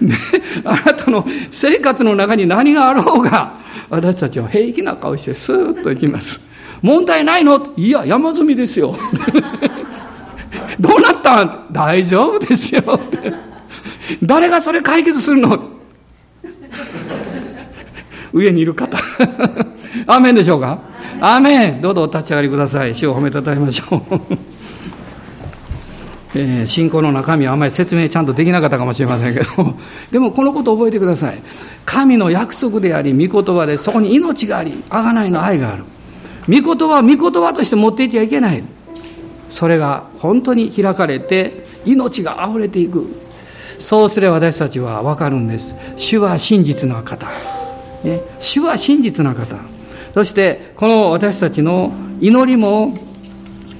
[0.01, 0.15] ね、
[0.65, 3.55] あなたの生活の中に何があろうが、
[3.89, 6.51] 私たちは平気な顔してスーッと行きます。
[6.83, 7.73] 問題ないの？
[7.79, 8.95] いや、山積みですよ。
[10.79, 11.67] どうなったん？
[11.73, 13.01] 大丈夫ですよ。
[14.23, 15.71] 誰がそれ解決するの？
[18.35, 18.99] 上にいる方。
[20.07, 20.79] アメンでしょうか？
[21.21, 22.95] アメンどうぞお立ち上がりください。
[22.95, 24.01] 主を褒めたたえましょう。
[26.39, 29.75] えー、信仰の中身はあまり説明ちゃんとできなかったかもしれませんけど、
[30.13, 31.39] でもこのことを覚えてください。
[31.87, 35.85] 神の約束であり、御言葉でそこに命があり、贖いの愛がある。
[36.49, 38.63] 御言葉は御言葉として持っていてはいけない。
[39.49, 43.07] それが本当に開かれて、命が溢れていく。
[43.79, 45.75] そうすれば私たちは分かるんです。
[45.97, 47.29] 主は真実な方。
[48.05, 49.57] ね、主は真実な方。
[50.17, 51.93] そしてこの私たちの
[52.23, 52.97] 祈りも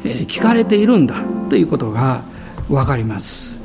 [0.05, 1.15] 聞かれているんだ
[1.49, 2.25] ということが
[2.69, 3.57] 分かります。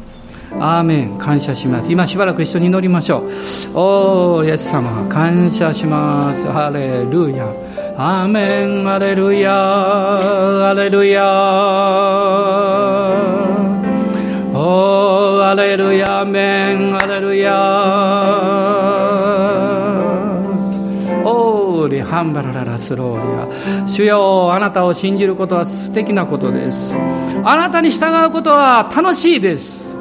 [0.54, 1.92] アーメン感謝します。
[1.92, 3.28] 今しばらく一緒に祈りましょ
[3.74, 3.78] う。
[3.78, 6.48] おおイエス様感謝します。
[6.48, 7.46] ハレルヤ。
[7.98, 9.52] アーメンハレルヤ。
[9.52, 11.26] ハレルヤ。
[14.54, 16.24] おーハレルヤ。
[16.24, 18.62] メンハレルヤ。
[21.90, 22.61] リハンバララ。
[22.82, 26.96] スローリア主よあなたを信じることは素敵なことです。
[27.44, 29.96] あなたに従うことは楽しいです。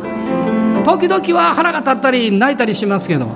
[0.85, 3.29] 時々は腹が立ったり泣いたりしますけど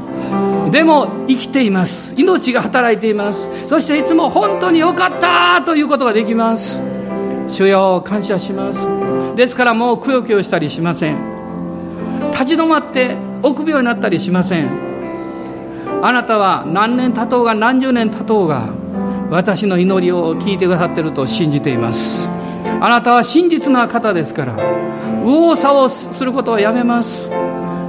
[0.71, 2.15] でも生きています。
[2.19, 3.49] 命が働いています。
[3.69, 6.83] そしていつも本当によかったということができます。
[7.49, 8.89] 主よ感謝します。
[9.37, 11.17] ですからもうくよくよしたりしません。
[12.33, 14.69] 立ち止まって臆病になったりしません。
[16.03, 18.69] あなたは何年経とうが何十年経とうが
[19.35, 22.29] 私の祈りを聞いてくださっていると信じています。
[22.81, 24.53] あなたは真実な方ですから
[25.25, 27.29] 右往左往することはやめます。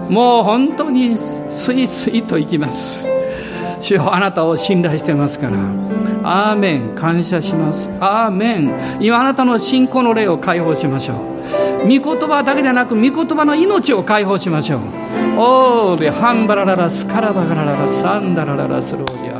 [0.09, 3.07] もう本当にスイスイと行きます。
[3.79, 5.57] 主よあなたを信頼してますから
[6.23, 7.91] アーメン感謝します。
[7.99, 8.97] アーメン。
[8.99, 11.83] 今あなたの信仰の霊を解放しましょう。
[11.83, 14.79] 御言葉だけでなく御言葉の命を解放しましょう。
[15.37, 19.34] オーベハンバラララスカラバガラララサンダラララスローリア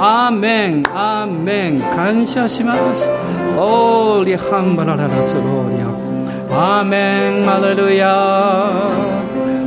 [0.00, 3.08] アーメンアーメン感謝します
[3.56, 8.88] オーリハンバラララスローリアアーメンアレルヤ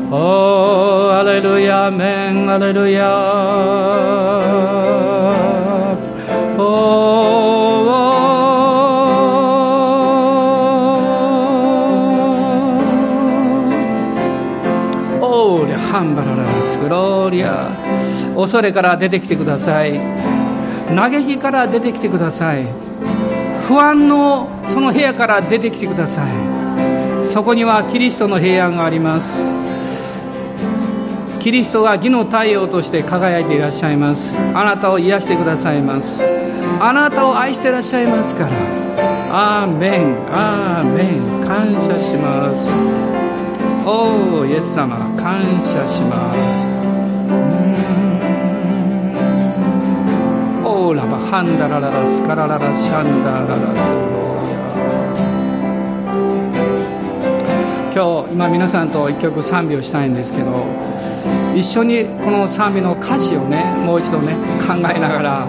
[0.09, 3.09] オーアレルヤメンアレルヤ
[6.57, 7.31] オー
[15.91, 17.69] ハンバララスグローリア
[18.33, 20.20] 恐れから出てきてください
[20.95, 22.67] 嘆きから出てきてください。
[23.67, 26.27] 不安のその部屋から出てきてください。
[27.25, 29.49] そこにはキリストの平安があります。
[31.39, 34.37] キリストが義の太陽として輝いていらっしゃいます。
[34.53, 36.21] あなたを癒してくださいます。
[36.79, 38.49] あなたを愛していらっしゃいますから。
[39.63, 40.15] アーメン。
[40.31, 41.47] アーメン。
[41.47, 42.69] 感謝します。
[43.85, 46.67] おおイエス様感謝します。
[50.93, 53.91] ラバハンダラララスカラララシャンダララス。
[57.93, 60.65] 今日今皆さんと一曲賛美をしたいんですけど
[61.53, 64.33] 一緒にこの賛美の歌詞をねもう一度ね
[64.65, 65.47] 考えながら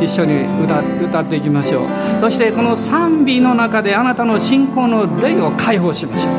[0.00, 1.86] 一緒に歌歌っていきましょう。
[2.20, 6.32] そしてこの賛美の中であなたの信仰の霊を解放しましょう。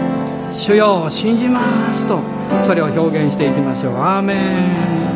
[0.53, 1.61] 主よ信じま
[1.93, 2.19] すと
[2.63, 3.95] それを表現していきましょう。
[3.97, 4.33] アーメ
[5.09, 5.12] ン。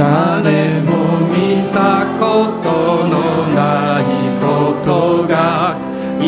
[0.00, 2.24] 誰も見たこ
[2.62, 2.66] と
[3.06, 3.12] の
[3.52, 4.02] ない
[4.40, 5.76] ことが
[6.18, 6.24] 今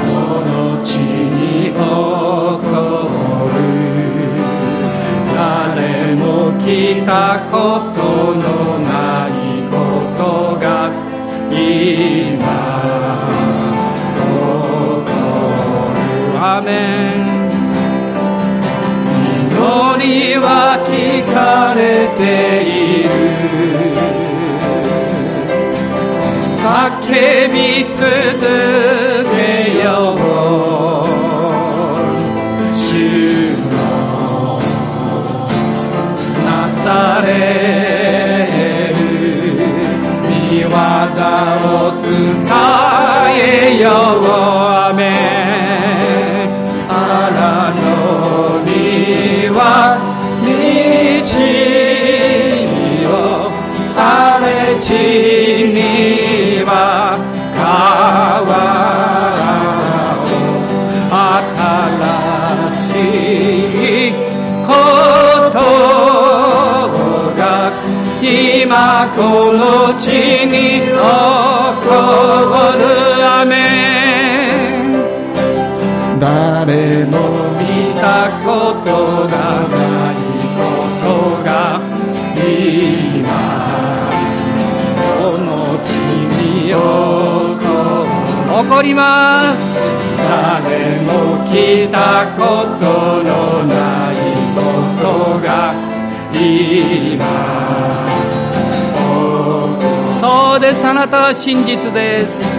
[0.00, 0.08] こ
[0.40, 0.50] の
[0.82, 1.84] 地に起こ
[3.52, 3.60] る。
[5.36, 6.24] 誰も
[6.58, 6.64] 来
[7.04, 7.60] たこ
[7.92, 8.00] と
[8.34, 9.30] のない
[9.68, 9.76] こ
[10.16, 10.64] とが
[11.50, 11.60] 今
[14.16, 14.24] 起
[15.04, 15.12] こ
[16.32, 16.40] る。
[16.40, 16.62] ア
[21.32, 22.22] かれて
[22.62, 23.10] いる。
[26.62, 26.66] 叫
[27.52, 28.00] び続
[29.34, 29.36] け
[29.82, 30.16] よう
[32.74, 32.76] 主
[33.70, 33.72] の
[36.44, 36.86] なさ
[37.24, 37.28] れ
[38.92, 39.00] る。
[40.28, 40.68] 見業を
[43.34, 44.61] えよあ
[69.14, 70.06] この地
[70.46, 70.96] に起
[71.84, 71.88] こ
[72.78, 72.82] る
[73.42, 73.52] 雨。
[76.18, 77.16] 誰も
[77.58, 77.62] 見
[78.00, 78.46] たこ
[78.84, 78.88] と
[79.28, 79.34] が
[79.68, 79.76] な
[80.12, 80.14] い
[80.56, 80.60] こ
[81.02, 81.04] と
[81.44, 81.48] が
[82.36, 83.26] 今。
[84.96, 85.46] この
[85.84, 86.74] 地に起
[88.68, 91.10] こります誰も
[91.46, 92.40] 聞いたこ
[92.78, 92.84] と
[93.22, 93.72] のな
[94.12, 94.14] い
[94.54, 94.60] こ
[95.00, 95.04] と
[95.40, 95.74] が
[96.32, 97.61] 今。
[100.72, 102.56] ですあなたは真実です。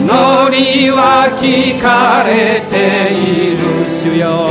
[0.00, 0.08] 祈
[0.50, 3.58] りは聞かれている
[4.00, 4.48] 主よ。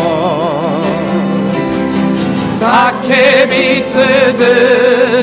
[2.59, 2.69] 叫
[3.49, 3.97] び続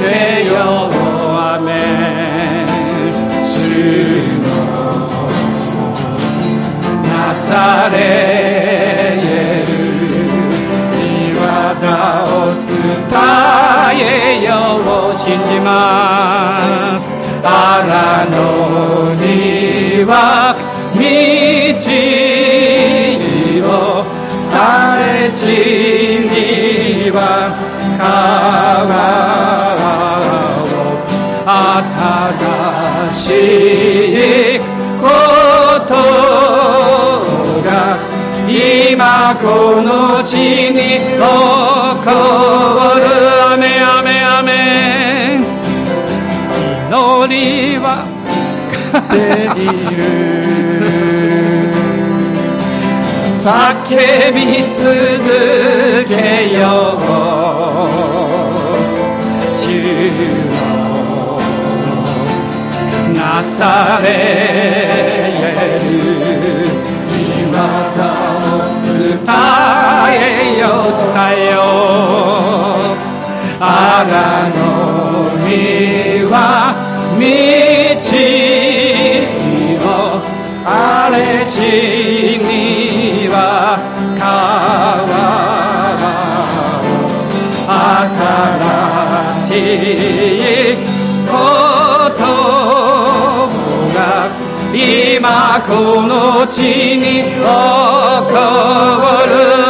[0.03, 0.91] けよ。
[0.91, 0.95] う
[1.39, 1.69] アメ
[3.47, 3.55] 主
[4.43, 4.49] の
[7.05, 7.09] な
[7.47, 8.40] され。
[13.93, 17.11] 伝えよう信じます
[17.43, 20.55] あらのには
[20.95, 21.01] 道
[23.67, 24.05] を
[24.47, 25.01] され
[25.37, 25.43] 地
[26.29, 27.19] には
[27.99, 28.95] 川
[30.63, 30.75] を
[33.11, 33.27] 新し
[34.57, 34.80] いこと
[39.01, 41.17] 今この地に起
[42.05, 42.13] こ
[42.97, 43.01] る
[43.55, 45.41] 雨雨雨。
[46.87, 46.93] 祈
[47.27, 48.05] りは。
[49.09, 49.17] て
[49.57, 49.65] い
[49.97, 50.05] る。
[53.41, 53.49] 叫
[54.35, 54.39] び
[54.77, 54.85] 続
[56.07, 56.13] け
[56.59, 56.63] よ
[56.99, 57.01] う。
[59.57, 59.65] 主
[60.51, 61.41] の
[63.15, 63.19] な
[63.57, 65.10] され
[70.11, 70.65] えよ
[70.97, 71.07] 伝
[71.37, 71.59] えよ
[73.61, 74.61] あらの
[75.45, 75.49] み
[76.31, 76.35] は
[77.19, 77.23] 道
[79.87, 79.89] を
[80.65, 82.20] 荒れ地
[95.59, 96.61] この地
[96.97, 98.37] に起こ
[99.27, 99.70] る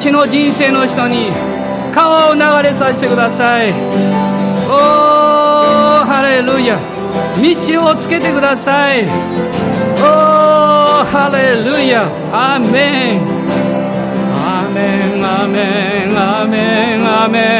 [0.00, 1.28] 荒れ地の人生の人に
[1.94, 3.70] 川を流れさせてください。
[4.66, 4.76] おお
[6.06, 6.78] ハレルヤ
[7.36, 9.04] 道をつけてください。
[9.04, 13.20] おおハレルヤアメン
[14.32, 14.80] アメ
[15.18, 17.59] ンアメンアメンアメン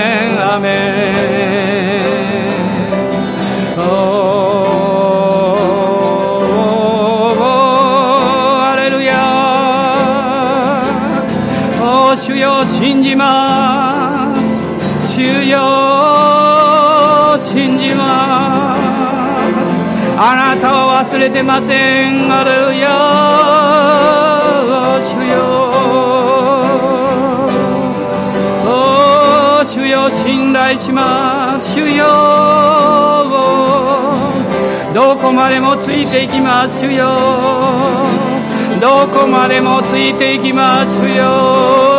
[12.67, 15.15] 信じます。
[15.15, 15.59] 主よ
[17.53, 18.81] 信じます。
[20.23, 22.33] あなたは忘れてません。
[22.33, 22.89] アレルヤ
[25.09, 25.35] 主よ。
[28.67, 31.73] お主よ信頼します。
[31.75, 32.05] 主よ。
[34.93, 36.81] どこまでもついていきます。
[36.81, 37.15] 主よ。
[38.81, 41.09] どこまでもついていきます。
[41.09, 41.89] よ。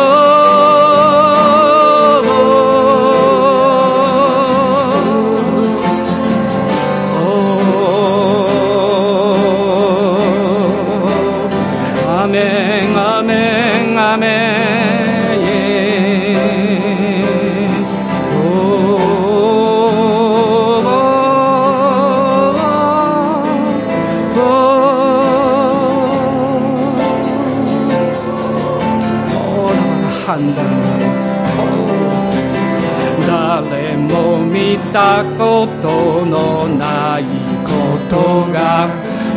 [34.92, 37.24] たことのない
[37.64, 38.90] ことが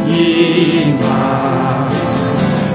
[0.06, 1.88] 今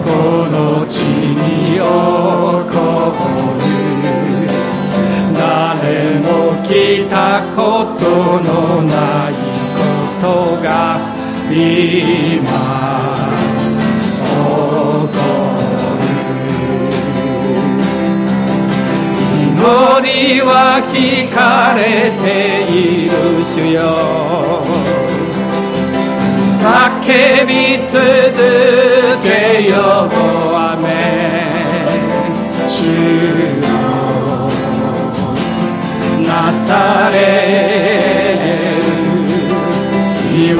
[0.03, 0.09] こ
[0.51, 2.79] の地に起こ
[3.59, 3.71] る。
[5.37, 6.27] 誰も
[6.65, 9.35] 聞いたことのない
[9.77, 9.81] こ
[10.21, 10.99] ことが
[11.51, 13.10] 今
[20.01, 22.25] りは聞かれて
[22.71, 23.13] いる
[23.55, 23.79] 主よ。
[26.61, 27.51] 叫び
[27.89, 27.97] 続
[29.23, 29.27] け
[29.69, 29.75] よ
[30.07, 30.15] う
[30.55, 30.85] アメ
[32.69, 32.71] 主
[33.61, 33.69] よ。
[36.27, 36.31] な
[36.67, 36.69] さ
[37.13, 37.17] れ
[37.55, 38.81] る。
[40.41, 40.59] 見業を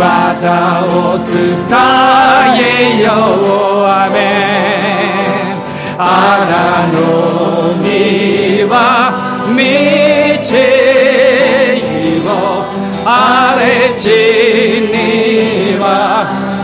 [1.19, 1.35] 伝
[2.59, 3.09] えよ
[3.47, 3.91] う
[6.03, 8.73] アメあらのには
[9.45, 9.53] 道
[12.25, 12.33] を
[13.05, 13.61] 荒れ
[14.01, 14.09] 地
[14.89, 14.97] に
[15.77, 15.85] は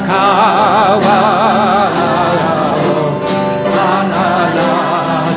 [0.06, 0.16] 川
[2.78, 2.88] を
[3.70, 4.16] 花
[4.56, 4.58] ら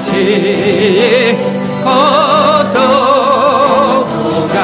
[0.01, 0.07] し
[0.95, 1.35] い
[1.83, 1.91] こ
[2.71, 2.79] と
[4.53, 4.57] が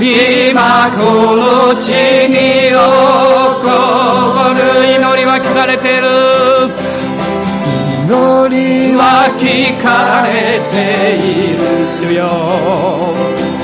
[0.00, 0.98] 今こ
[1.34, 1.90] の地
[2.28, 2.74] に起
[3.64, 3.66] こ
[4.54, 4.58] る
[4.94, 6.29] 祈りは聞かれてる
[9.90, 10.74] かれて
[11.16, 11.60] いる
[11.98, 12.28] 主よ。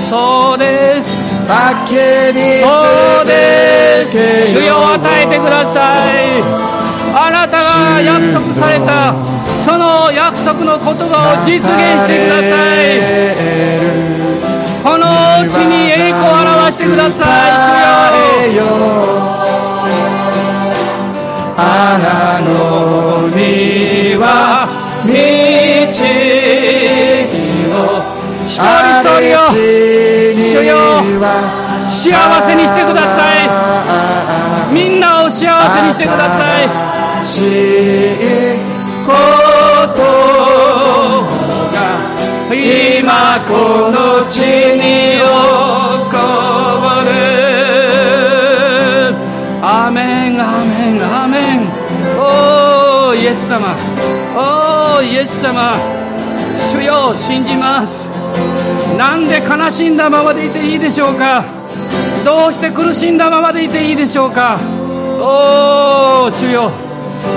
[0.08, 1.06] そうです。
[1.46, 2.66] 叫びそ
[3.22, 4.12] うです。
[4.52, 5.80] 主よ与えてくださ
[6.12, 6.42] い。
[7.18, 9.14] あなたが約束された
[9.64, 11.64] その約束の言葉を実現
[12.02, 12.84] してください。
[14.82, 15.04] この
[15.50, 18.50] 地に栄光を表してください。
[18.50, 18.60] 主よ。
[21.58, 22.06] あな
[22.40, 24.24] のには
[25.06, 26.02] 道を一人
[28.46, 28.58] 一
[29.20, 29.40] 人を。
[30.36, 30.70] 主よ
[31.88, 35.26] 幸せにしてくださいみんなを。
[35.30, 38.58] 幸せにしてくださいしい
[39.04, 39.12] こ
[39.94, 40.02] と
[41.72, 41.76] が
[42.54, 43.50] 今こ
[43.90, 43.96] の
[44.30, 45.22] 地に起
[46.10, 46.16] こ
[47.04, 47.06] る
[49.62, 51.58] アメンアメンアメン
[52.18, 53.74] おーイエス様
[55.02, 55.74] イエス様
[56.72, 58.08] 主よ信じます。
[58.96, 61.44] なんで悲しんだままでいていいでしょうか？
[62.24, 64.58] どうして苦しんだままでいていいでしょうか？
[65.20, 66.70] おお主よ。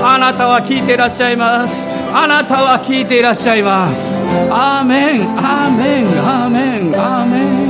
[0.04, 1.88] あなたは聞いていらっしゃいます。
[2.14, 4.10] あなたは聞いていらっしゃいます。
[4.50, 7.70] アーメンアーメンアーメンアーメン。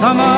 [0.00, 0.29] sama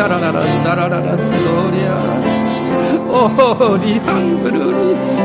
[0.00, 1.92] バラララシャラララスローリア。
[3.12, 5.20] オーリハンブルリス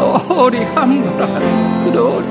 [0.00, 2.26] オーリハンバラスローリ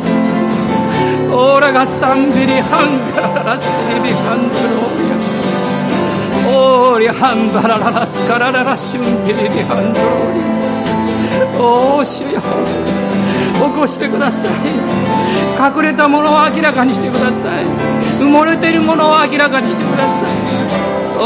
[1.31, 6.57] オーラがサンビリハンガララスリビハンブローリア。
[6.57, 10.41] オーリハンバラララスカラララシュンビリビハンドローリ
[11.61, 12.41] おー主よ。
[12.41, 14.51] 起こしてください。
[15.61, 17.65] 隠れたものを明らかにしてください。
[18.19, 20.52] 埋もれているものを明らかにしてください。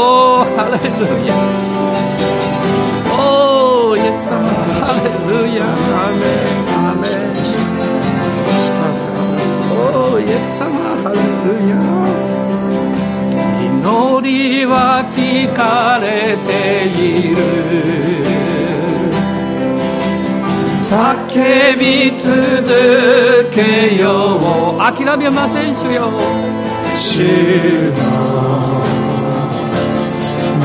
[0.42, 1.34] ーハレルヤ
[3.10, 4.38] おーイエス様
[4.78, 7.26] ハレルヤアメンアメン
[9.72, 10.62] おーイエス様
[11.02, 11.74] ハレルヤ
[13.60, 15.18] 祈りは聞
[15.52, 16.06] かれ
[16.46, 16.48] て
[16.86, 17.36] いる。
[20.88, 22.26] 叫び続
[23.52, 24.38] けよ
[24.76, 24.80] う。
[24.80, 26.10] 諦めません主よ。
[26.96, 27.92] 主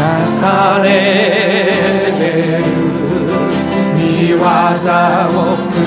[0.04, 0.90] のなされ
[2.20, 2.62] る
[3.96, 4.48] 見業を
[5.72, 5.80] 伝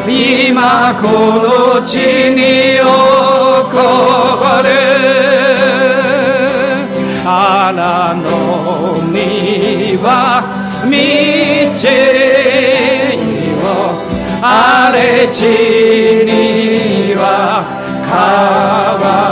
[0.09, 1.09] 今こ
[1.79, 1.97] の地
[2.31, 2.83] に起
[3.73, 3.77] こ
[4.63, 4.69] る
[7.25, 10.47] あらの身は
[10.85, 10.89] 道
[13.63, 13.67] を
[14.41, 14.97] 荒れ
[15.33, 15.43] 地
[16.25, 17.67] には
[18.07, 19.27] 川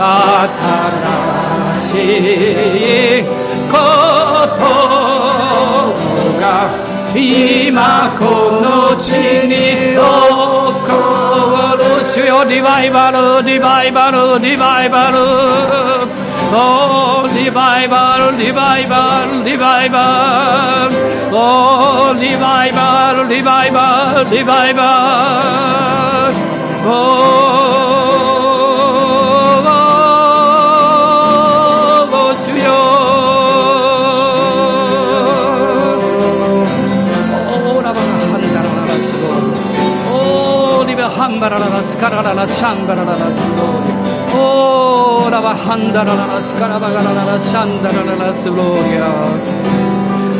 [0.00, 1.94] 新し
[3.36, 3.39] い
[7.14, 8.24] 今こ
[8.62, 9.98] の地に起
[10.86, 16.30] こる主よリバイバルリバイバルリバイバル。
[16.52, 26.32] おリバイバルリバイバルリバイバルおリバイバルリバイバルリバイバ
[26.82, 27.89] ルお
[41.40, 43.92] ンバラララスカラララシャンバラララスローリ
[44.36, 49.08] オーラバハンダラララスカラバガラララシャンダラララスローリア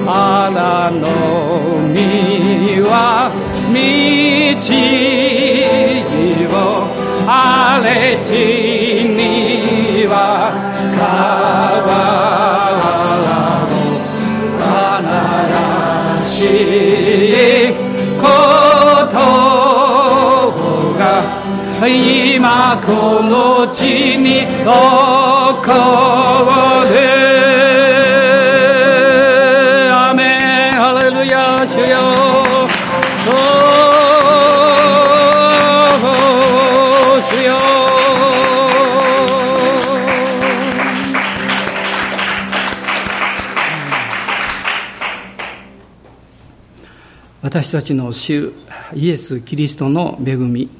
[0.06, 1.00] あらの
[1.88, 3.32] 身は
[3.72, 3.80] 道
[6.52, 6.84] を
[7.26, 8.28] 荒れ地
[9.08, 10.52] には
[11.00, 11.96] 川
[13.64, 13.80] を
[16.20, 16.89] 悲し
[21.92, 24.70] 今この地に起こ
[26.86, 27.00] る
[29.92, 30.72] アメン。
[30.74, 31.66] ハレルヤ。
[31.66, 31.98] 主よ。
[37.28, 37.50] 主よ。
[47.42, 48.52] 私たちの主
[48.94, 50.79] イエス・キリストの恵み。